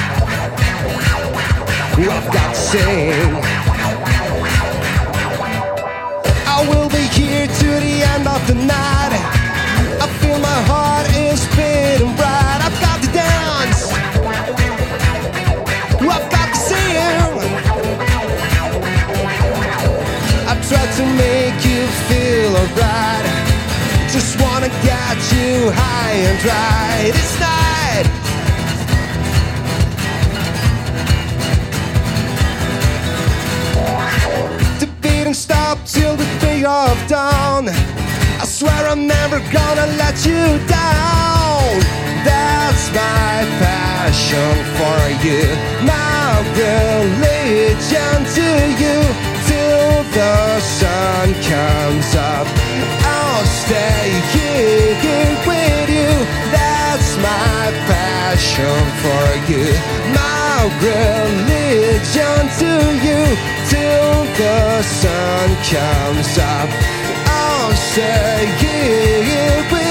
I've 1.96 2.32
got 2.32 2.54
to 2.54 2.60
sing. 2.60 3.34
I 6.46 6.66
will 6.68 6.88
be 6.88 7.06
here 7.18 7.46
to 7.46 7.66
the 7.66 8.02
end 8.14 8.28
of 8.28 8.46
the 8.46 8.54
night. 8.54 9.12
I 10.00 10.08
feel 10.20 10.38
my 10.38 10.62
heart 10.68 11.06
is 11.16 11.46
beating 11.56 12.14
bright. 12.16 12.60
I've 12.62 12.80
got 12.80 13.02
to 13.02 13.08
dance. 13.12 13.92
I've 16.00 16.30
got 16.30 16.48
to 16.54 16.60
sing. 16.68 17.34
I 20.46 20.54
try 20.68 20.86
to 20.98 21.04
make 21.16 21.64
you 21.64 21.86
feel 22.08 22.56
alright. 22.56 23.33
Just 24.14 24.40
wanna 24.40 24.68
get 24.68 25.16
you 25.34 25.72
high 25.74 26.12
and 26.12 26.38
dry 26.38 27.10
this 27.10 27.40
night. 27.40 28.06
The 34.78 34.86
beating 35.02 35.34
stop 35.34 35.78
till 35.84 36.14
the 36.14 36.24
break 36.38 36.64
of 36.64 36.96
dawn. 37.08 37.68
I 37.68 38.44
swear 38.46 38.86
I'm 38.88 39.08
never 39.08 39.40
gonna 39.50 39.86
let 39.98 40.24
you 40.24 40.42
down. 40.68 41.80
That's 42.24 42.86
my 42.94 43.44
passion 43.58 44.54
for 44.78 45.00
you, 45.26 45.42
my 45.82 46.38
religion 46.62 48.16
to 48.36 48.46
you. 48.82 49.13
Religion 60.84 62.42
to 62.60 62.72
you. 63.06 63.20
Till 63.72 64.16
the 64.40 64.82
sun 64.82 65.48
comes 65.72 66.32
up, 66.38 66.68
I'll 67.26 67.74
stay 67.74 68.46
here 68.60 69.83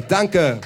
Danke. 0.00 0.60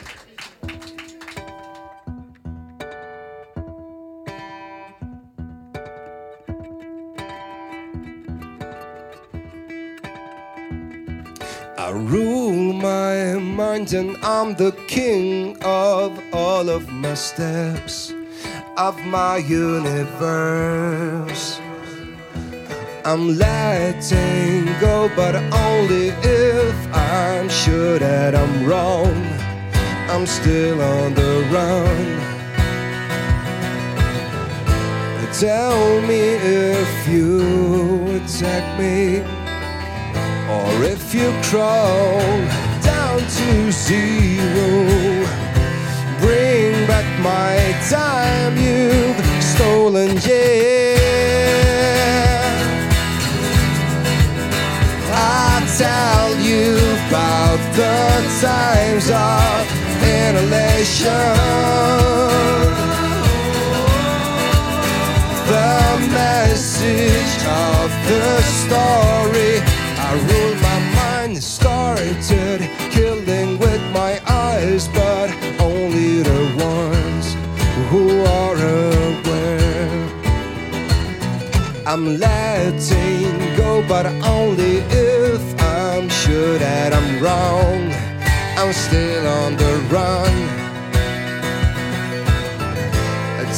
I 11.79 11.91
rule 11.91 12.73
my 12.73 13.35
mind 13.39 13.93
and 13.93 14.17
I'm 14.23 14.55
the 14.55 14.73
king 14.87 15.57
of 15.63 16.19
all 16.33 16.69
of 16.69 16.89
my 16.89 17.15
steps, 17.15 18.13
of 18.77 18.99
my 19.07 19.37
universe. 19.39 20.87
I'm 23.09 23.39
letting 23.39 24.65
go, 24.81 25.09
but 25.15 25.37
only 25.55 26.09
if 26.25 26.77
I'm 26.93 27.49
sure 27.49 28.01
that 28.01 28.35
I'm 28.35 28.67
wrong. 28.67 29.15
I'm 30.11 30.27
still 30.27 30.81
on 30.83 31.15
the 31.15 31.47
run. 31.53 32.27
Tell 35.39 36.01
me 36.03 36.19
if 36.19 37.09
you 37.09 38.17
attack 38.17 38.67
me 38.77 39.21
or 40.51 40.83
if 40.83 41.15
you 41.15 41.31
crawl 41.45 42.19
down 42.83 43.21
to 43.21 43.71
zero. 43.71 44.69
Bring 46.19 46.75
back 46.89 47.07
my 47.23 47.55
time 47.89 48.57
you've 48.59 49.45
stolen, 49.45 50.19
yeah. 50.27 50.96
Tell 55.79 56.35
you 56.41 56.75
about 57.07 57.61
the 57.77 57.97
times 58.41 59.11
of 59.11 59.61
inhalation. 60.03 61.37
The 65.53 66.09
message 66.13 67.35
of 67.45 67.91
the 68.09 68.41
story. 68.63 69.61
I 69.99 70.13
rule 70.29 70.55
my 70.69 70.79
mind, 70.97 71.43
started 71.43 72.61
killing 72.91 73.59
with 73.59 73.83
my 73.93 74.19
eyes, 74.27 74.89
but 74.89 75.29
only 75.61 76.23
the 76.23 76.43
ones 76.57 77.35
who 77.91 78.25
are 78.25 78.57
aware. 78.57 79.37
I'm 81.87 82.19
letting 82.19 83.57
go, 83.57 83.85
but 83.87 84.07
wrong. 87.21 87.93
I'm 88.59 88.73
still 88.73 89.27
on 89.27 89.57
the 89.57 89.73
run. 89.91 90.67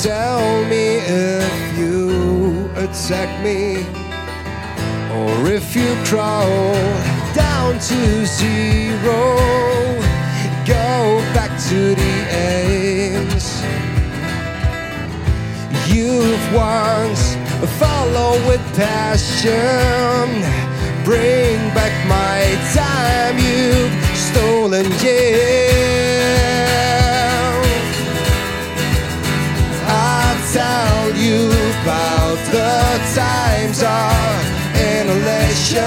Tell 0.03 0.65
me 0.67 0.99
if 1.09 1.77
you 1.77 2.71
attack 2.77 3.31
me, 3.43 3.85
or 5.13 5.51
if 5.51 5.75
you 5.75 5.93
crawl 6.05 6.73
down 7.35 7.81
to 7.81 8.27
zero. 8.27 9.37
Go 10.65 11.19
back 11.35 11.51
to 11.69 11.97
the 11.97 12.15
aims 12.31 13.61
you've 15.93 16.55
once 16.55 17.35
followed 17.81 18.47
with 18.47 18.63
passion. 18.77 20.68
Bring 21.09 21.57
back 21.73 21.95
my 22.07 22.45
time 22.75 23.39
you've 23.39 23.91
stolen, 24.15 24.85
yeah. 25.03 25.73
I 29.89 30.37
tell 30.53 31.17
you 31.17 31.49
about 31.81 32.39
the 32.53 32.77
times 33.17 33.81
of 33.83 34.37
inhalation. 34.77 35.81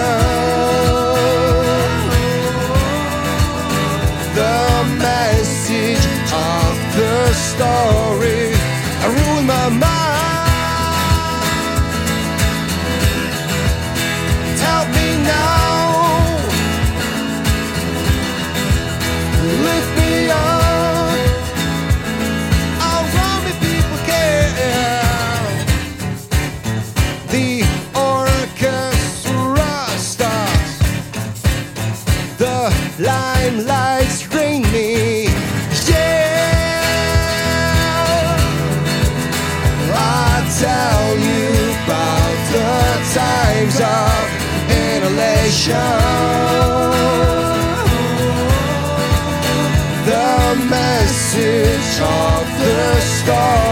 The 4.34 4.58
message 5.06 6.06
of 6.34 6.74
the 6.98 7.32
story. 7.34 8.56
I 9.04 9.06
ruin 9.06 9.46
my 9.46 9.70
mind. 9.70 10.01
Message 50.72 52.00
of 52.02 52.46
the 52.60 53.00
story. 53.02 53.71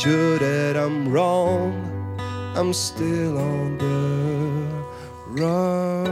Sure 0.00 0.38
that 0.38 0.78
I'm 0.78 1.12
wrong. 1.12 1.74
I'm 2.56 2.72
still 2.72 3.36
on 3.36 3.76
the 3.76 4.66
run. 5.28 6.06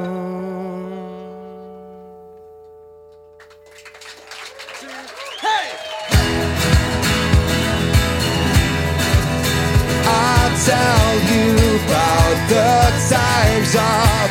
I'll 10.05 10.55
tell 10.69 11.13
you 11.33 11.49
about 11.81 12.39
the 12.53 12.73
times 13.09 13.73
of 13.75 14.29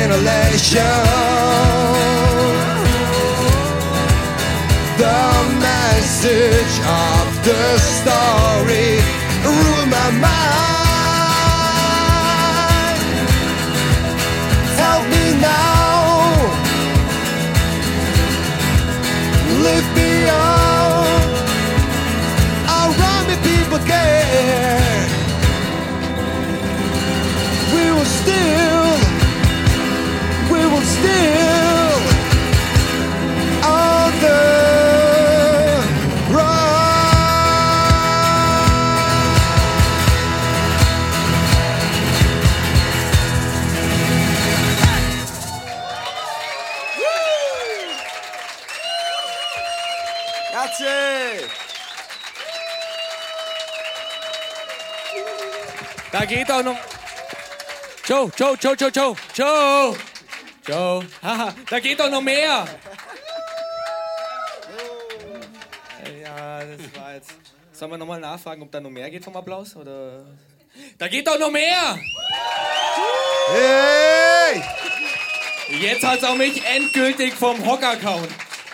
inhalation. 0.00 0.80
The 4.96 5.20
message 5.60 6.76
of 6.86 7.33
the 7.44 7.78
story 7.78 9.00
rule 9.44 9.86
my 9.86 10.10
mind. 10.24 10.54
Help 14.80 15.04
me 15.12 15.24
now. 15.40 16.50
Lift 19.62 19.90
me 19.94 20.10
up. 20.30 21.32
Around 22.78 23.24
me, 23.28 23.36
people 23.48 23.80
care. 23.86 25.06
We 27.74 27.84
will 27.92 28.10
still, 28.20 28.86
we 30.50 30.60
will 30.72 30.86
still 30.96 31.43
geht 56.34 56.50
auch 56.50 56.62
noch. 56.62 56.76
Joe, 58.06 58.30
Joe, 58.36 58.56
Joe, 58.60 58.74
Joe, 58.74 58.90
Joe, 58.90 59.16
Joe. 59.34 59.96
Joe, 60.66 61.06
haha, 61.22 61.54
da 61.68 61.80
geht 61.80 62.00
doch 62.00 62.10
noch 62.10 62.22
mehr. 62.22 62.66
Ja, 66.22 66.60
das 66.60 67.00
war 67.00 67.14
jetzt. 67.14 67.34
Sollen 67.72 67.90
wir 67.90 67.98
nochmal 67.98 68.20
nachfragen, 68.20 68.62
ob 68.62 68.70
da 68.70 68.80
noch 68.80 68.90
mehr 68.90 69.10
geht 69.10 69.24
vom 69.24 69.36
Applaus? 69.36 69.76
Oder? 69.76 70.24
Da 70.98 71.08
geht 71.08 71.26
doch 71.26 71.38
noch 71.38 71.50
mehr! 71.50 71.98
Hey! 73.52 74.62
Jetzt 75.80 76.04
hat's 76.04 76.24
auch 76.24 76.36
mich 76.36 76.62
endgültig 76.64 77.34
vom 77.34 77.64
Hocker 77.66 77.96
gehauen. 77.96 78.28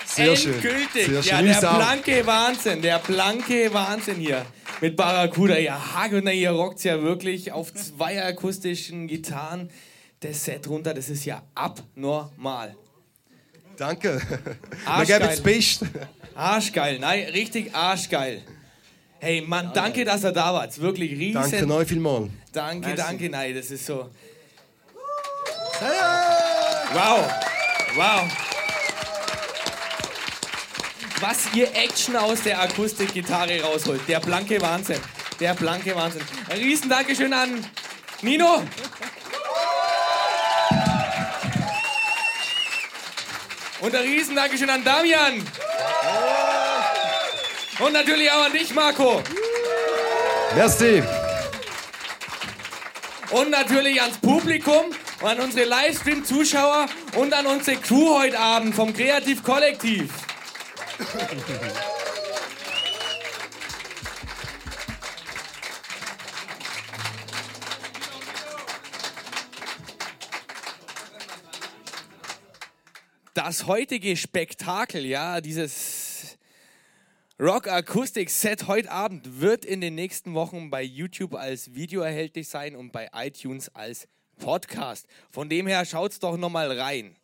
Sehr 0.07 0.37
schön. 0.37 0.55
Endgültig. 0.55 1.07
Sehr 1.07 1.23
schön. 1.23 1.47
Ja, 1.47 1.53
Uns 1.53 1.61
der 1.61 1.71
blanke 1.71 2.27
Wahnsinn, 2.27 2.83
der 2.83 2.99
blanke 2.99 3.73
Wahnsinn 3.73 4.17
hier 4.17 4.45
mit 4.81 4.97
Barracuda. 4.97 5.59
Ja, 5.59 5.95
Hagener, 5.95 6.33
ihr 6.33 6.51
rockt's 6.51 6.85
ja 6.85 7.03
wirklich 7.03 7.53
auf 7.53 7.73
zwei 7.75 8.23
akustischen 8.23 9.07
Gitarren. 9.07 9.71
Das 10.21 10.45
Set 10.45 10.69
runter, 10.69 10.93
das 10.93 11.09
ist 11.09 11.25
ja 11.25 11.43
abnormal. 11.55 12.77
Danke. 13.77 14.21
Arschgeil. 14.85 15.39
Arschgeil, 16.35 16.99
nein, 16.99 17.25
richtig 17.33 17.75
arschgeil. 17.75 18.43
Hey 19.19 19.43
Mann, 19.43 19.71
danke, 19.75 20.05
dass 20.05 20.25
ihr 20.25 20.33
da 20.33 20.53
wart. 20.53 20.79
Wirklich 20.81 21.13
riesen. 21.13 21.51
Danke 21.51 21.75
euch 21.75 21.89
vielmals. 21.89 22.31
Danke, 22.53 22.95
danke, 22.95 23.29
nein, 23.31 23.55
das 23.55 23.71
ist 23.71 23.87
so. 23.87 24.11
Wow, 26.93 27.33
wow. 27.97 28.50
Was 31.21 31.53
ihr 31.53 31.69
Action 31.75 32.17
aus 32.17 32.43
der 32.43 32.63
Akustikgitarre 32.63 33.61
rausholt. 33.61 34.01
Der 34.09 34.21
blanke 34.21 34.61
Wahnsinn. 34.63 35.01
Der 35.39 35.53
blanke 35.53 35.95
Wahnsinn. 35.95 36.23
Ein 36.49 36.59
riesen 36.59 36.89
Dankeschön 36.89 37.33
an 37.33 37.63
Nino. 38.23 38.63
Und 43.81 43.95
ein 43.95 44.03
riesen 44.03 44.35
Dankeschön 44.35 44.71
an 44.71 44.83
Damian. 44.83 45.47
Und 47.81 47.93
natürlich 47.93 48.31
auch 48.31 48.45
an 48.47 48.53
dich, 48.53 48.75
Marco. 48.75 49.23
Merci. 50.55 51.03
Und 53.31 53.51
natürlich 53.51 54.01
ans 54.01 54.17
Publikum 54.19 54.87
und 55.21 55.29
an 55.29 55.41
unsere 55.41 55.67
Livestream-Zuschauer 55.67 56.87
und 57.17 57.35
an 57.35 57.47
unsere 57.47 57.77
Crew 57.77 58.19
heute 58.19 58.39
Abend 58.39 58.75
vom 58.75 58.95
Kreativ-Kollektiv. 58.95 60.11
Das 73.33 73.67
heutige 73.67 74.17
Spektakel, 74.17 75.07
ja, 75.07 75.41
dieses 75.41 76.37
Rock 77.41 77.69
Akustik 77.69 78.29
Set 78.29 78.67
heute 78.69 78.91
Abend 78.91 79.41
wird 79.41 79.65
in 79.65 79.81
den 79.81 79.95
nächsten 79.95 80.35
Wochen 80.35 80.69
bei 80.69 80.83
YouTube 80.83 81.35
als 81.35 81.75
Video 81.75 82.03
erhältlich 82.03 82.49
sein 82.49 82.77
und 82.77 82.93
bei 82.93 83.09
iTunes 83.15 83.75
als 83.75 84.07
Podcast. 84.39 85.07
Von 85.31 85.49
dem 85.49 85.67
her 85.67 85.87
schaut's 85.87 86.19
doch 86.19 86.37
nochmal 86.37 86.79
rein. 86.79 87.17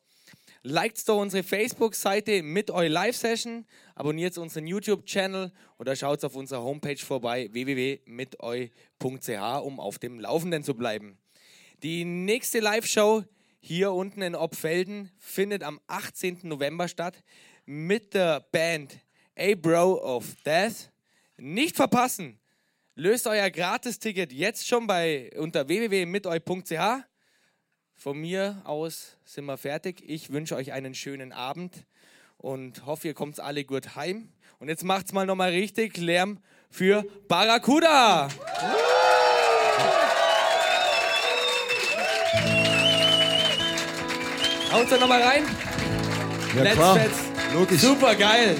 Liked 0.68 1.08
doch 1.08 1.20
unsere 1.20 1.44
Facebook-Seite 1.44 2.42
mit 2.42 2.72
eurer 2.72 2.88
Live-Session, 2.88 3.64
abonniert 3.94 4.36
unseren 4.36 4.66
YouTube-Channel 4.66 5.52
oder 5.78 5.94
schaut 5.94 6.24
auf 6.24 6.34
unserer 6.34 6.64
Homepage 6.64 6.96
vorbei 6.96 7.48
www.miteu.ch, 7.52 9.30
um 9.62 9.78
auf 9.78 10.00
dem 10.00 10.18
Laufenden 10.18 10.64
zu 10.64 10.74
bleiben. 10.74 11.18
Die 11.84 12.04
nächste 12.04 12.58
Live-Show 12.58 13.22
hier 13.60 13.92
unten 13.92 14.22
in 14.22 14.34
Obfelden 14.34 15.12
findet 15.20 15.62
am 15.62 15.78
18. 15.86 16.40
November 16.42 16.88
statt 16.88 17.22
mit 17.64 18.12
der 18.14 18.40
Band 18.50 18.98
A 19.38 19.54
Bro 19.54 20.02
of 20.02 20.34
Death. 20.44 20.90
Nicht 21.36 21.76
verpassen! 21.76 22.40
Löst 22.96 23.28
euer 23.28 23.50
Gratisticket 23.50 24.32
jetzt 24.32 24.66
schon 24.66 24.88
bei 24.88 25.30
unter 25.38 25.68
www.miteu.ch. 25.68 27.06
Von 27.98 28.18
mir 28.18 28.60
aus 28.64 29.16
sind 29.24 29.46
wir 29.46 29.56
fertig. 29.56 30.04
Ich 30.06 30.30
wünsche 30.30 30.54
euch 30.54 30.72
einen 30.72 30.94
schönen 30.94 31.32
Abend 31.32 31.86
und 32.36 32.84
hoffe, 32.84 33.08
ihr 33.08 33.14
kommt 33.14 33.40
alle 33.40 33.64
gut 33.64 33.96
heim. 33.96 34.28
Und 34.58 34.68
jetzt 34.68 34.84
macht's 34.84 35.12
mal 35.12 35.24
nochmal 35.24 35.50
richtig 35.50 35.96
Lärm 35.96 36.38
für 36.70 37.06
Barracuda! 37.26 38.28
Haut's 44.70 44.90
da 44.90 44.98
nochmal 44.98 45.22
rein? 45.22 45.44
Ja, 46.54 46.62
Let's 46.64 46.74
klar. 46.76 47.00
Logisch. 47.54 47.80
Super 47.80 48.14
geil. 48.14 48.56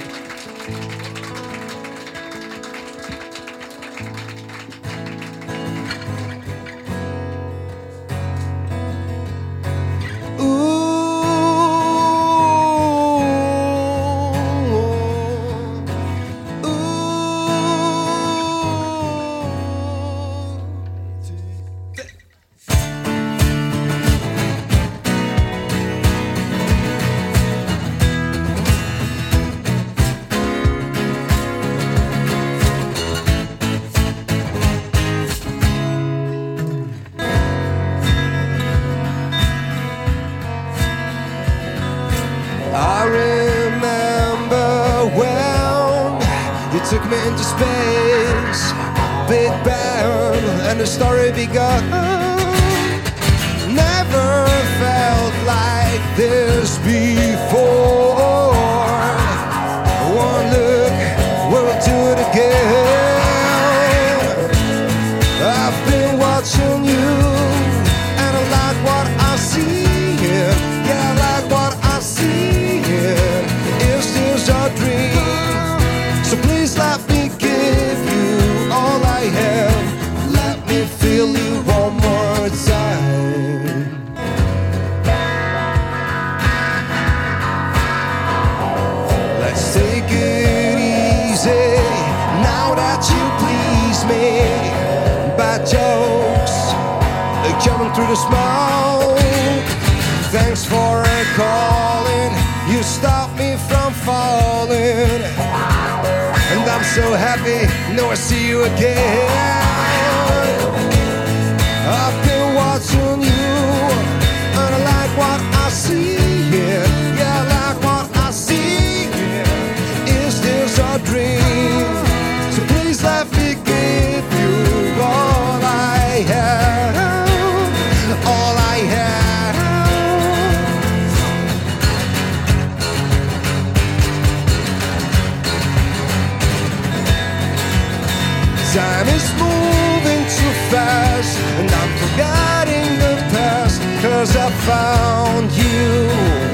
forgetting 142.16 142.98
the 142.98 143.14
past, 143.30 143.82
cause 144.02 144.36
I 144.36 144.50
found 144.64 145.52
you 145.52 146.08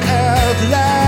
at 0.05 0.71
last. 0.71 1.02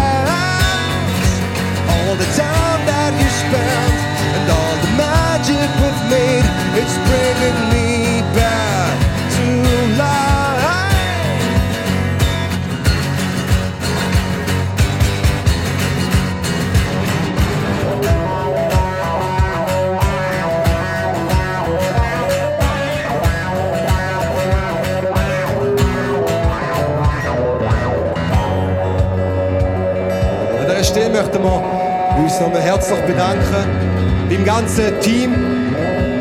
herzlich 32.85 33.07
bedanken 33.07 34.29
beim 34.29 34.45
ganzen 34.45 35.01
Team, 35.01 35.35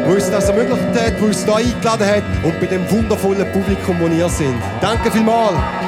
wo 0.05 0.13
uns 0.13 0.29
das 0.31 0.47
ermöglicht 0.47 0.81
hat, 0.81 1.19
wo 1.19 1.25
uns 1.25 1.43
hier 1.43 1.55
eingeladen 1.55 2.07
hat 2.07 2.23
und 2.41 2.57
bei 2.59 2.67
dem 2.67 2.89
wundervollen 2.89 3.51
Publikum, 3.51 3.97
wo 3.99 4.07
ihr 4.07 4.29
sind. 4.29 4.55
Danke 4.79 5.11
vielmals. 5.11 5.82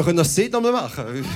wir 0.00 0.04
können 0.06 0.16
das 0.16 0.34
sehen 0.34 0.54
am 0.54 0.62
Machen. 0.62 1.26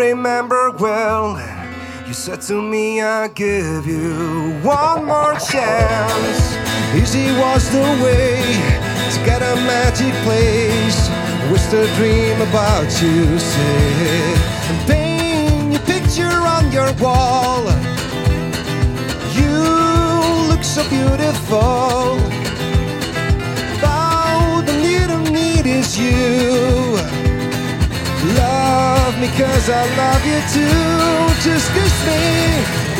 remember 0.00 0.70
well. 0.70 1.36
You 2.06 2.14
said 2.14 2.40
to 2.48 2.62
me, 2.62 3.02
I 3.02 3.28
give 3.28 3.86
you 3.86 4.58
one 4.62 5.04
more 5.04 5.34
chance. 5.52 6.40
Easy 7.00 7.28
was 7.42 7.62
the 7.70 7.88
way 8.02 8.40
to 9.12 9.18
get 9.28 9.42
a 9.42 9.54
magic 9.72 10.14
place. 10.26 11.00
Wish 11.52 11.66
to 11.74 11.80
dream 11.98 12.40
about 12.48 12.88
you, 13.02 13.38
say. 13.38 14.34
And 14.70 14.80
paint 14.88 15.72
your 15.74 15.84
picture 15.92 16.36
on 16.56 16.72
your 16.72 16.90
wall. 16.94 17.62
You 19.38 19.54
look 20.50 20.64
so 20.64 20.82
beautiful. 20.88 22.16
Now 23.84 24.62
the 24.68 24.76
little 24.88 25.24
need 25.30 25.66
is 25.66 25.98
you. 25.98 26.96
Love 28.38 28.69
me 29.20 29.28
cause 29.36 29.68
I 29.68 29.84
love 29.96 30.24
you 30.24 30.40
too. 30.54 31.34
Just 31.44 31.70
kiss 31.74 31.96
me 32.06 32.24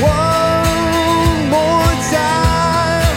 one 0.03 1.49
more 1.49 1.93
time 2.13 3.17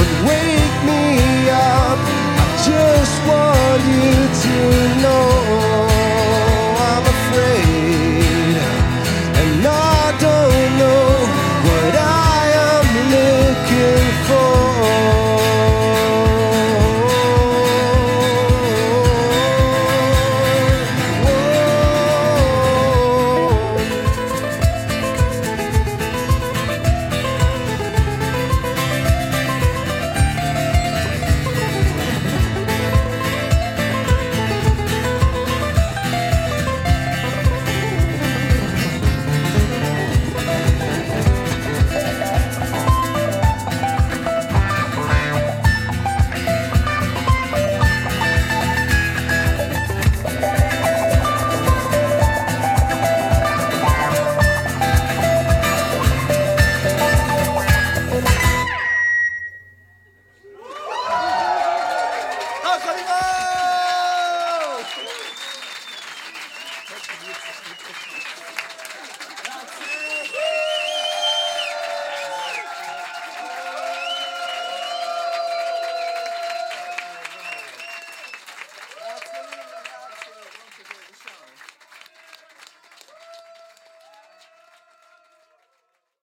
and 0.00 0.12
wake 0.28 0.78
me 0.84 1.48
up. 1.48 1.98
I 2.42 2.46
just 2.68 3.16
want 3.26 3.82
you 3.92 4.12
to 4.42 5.02
know. 5.02 5.35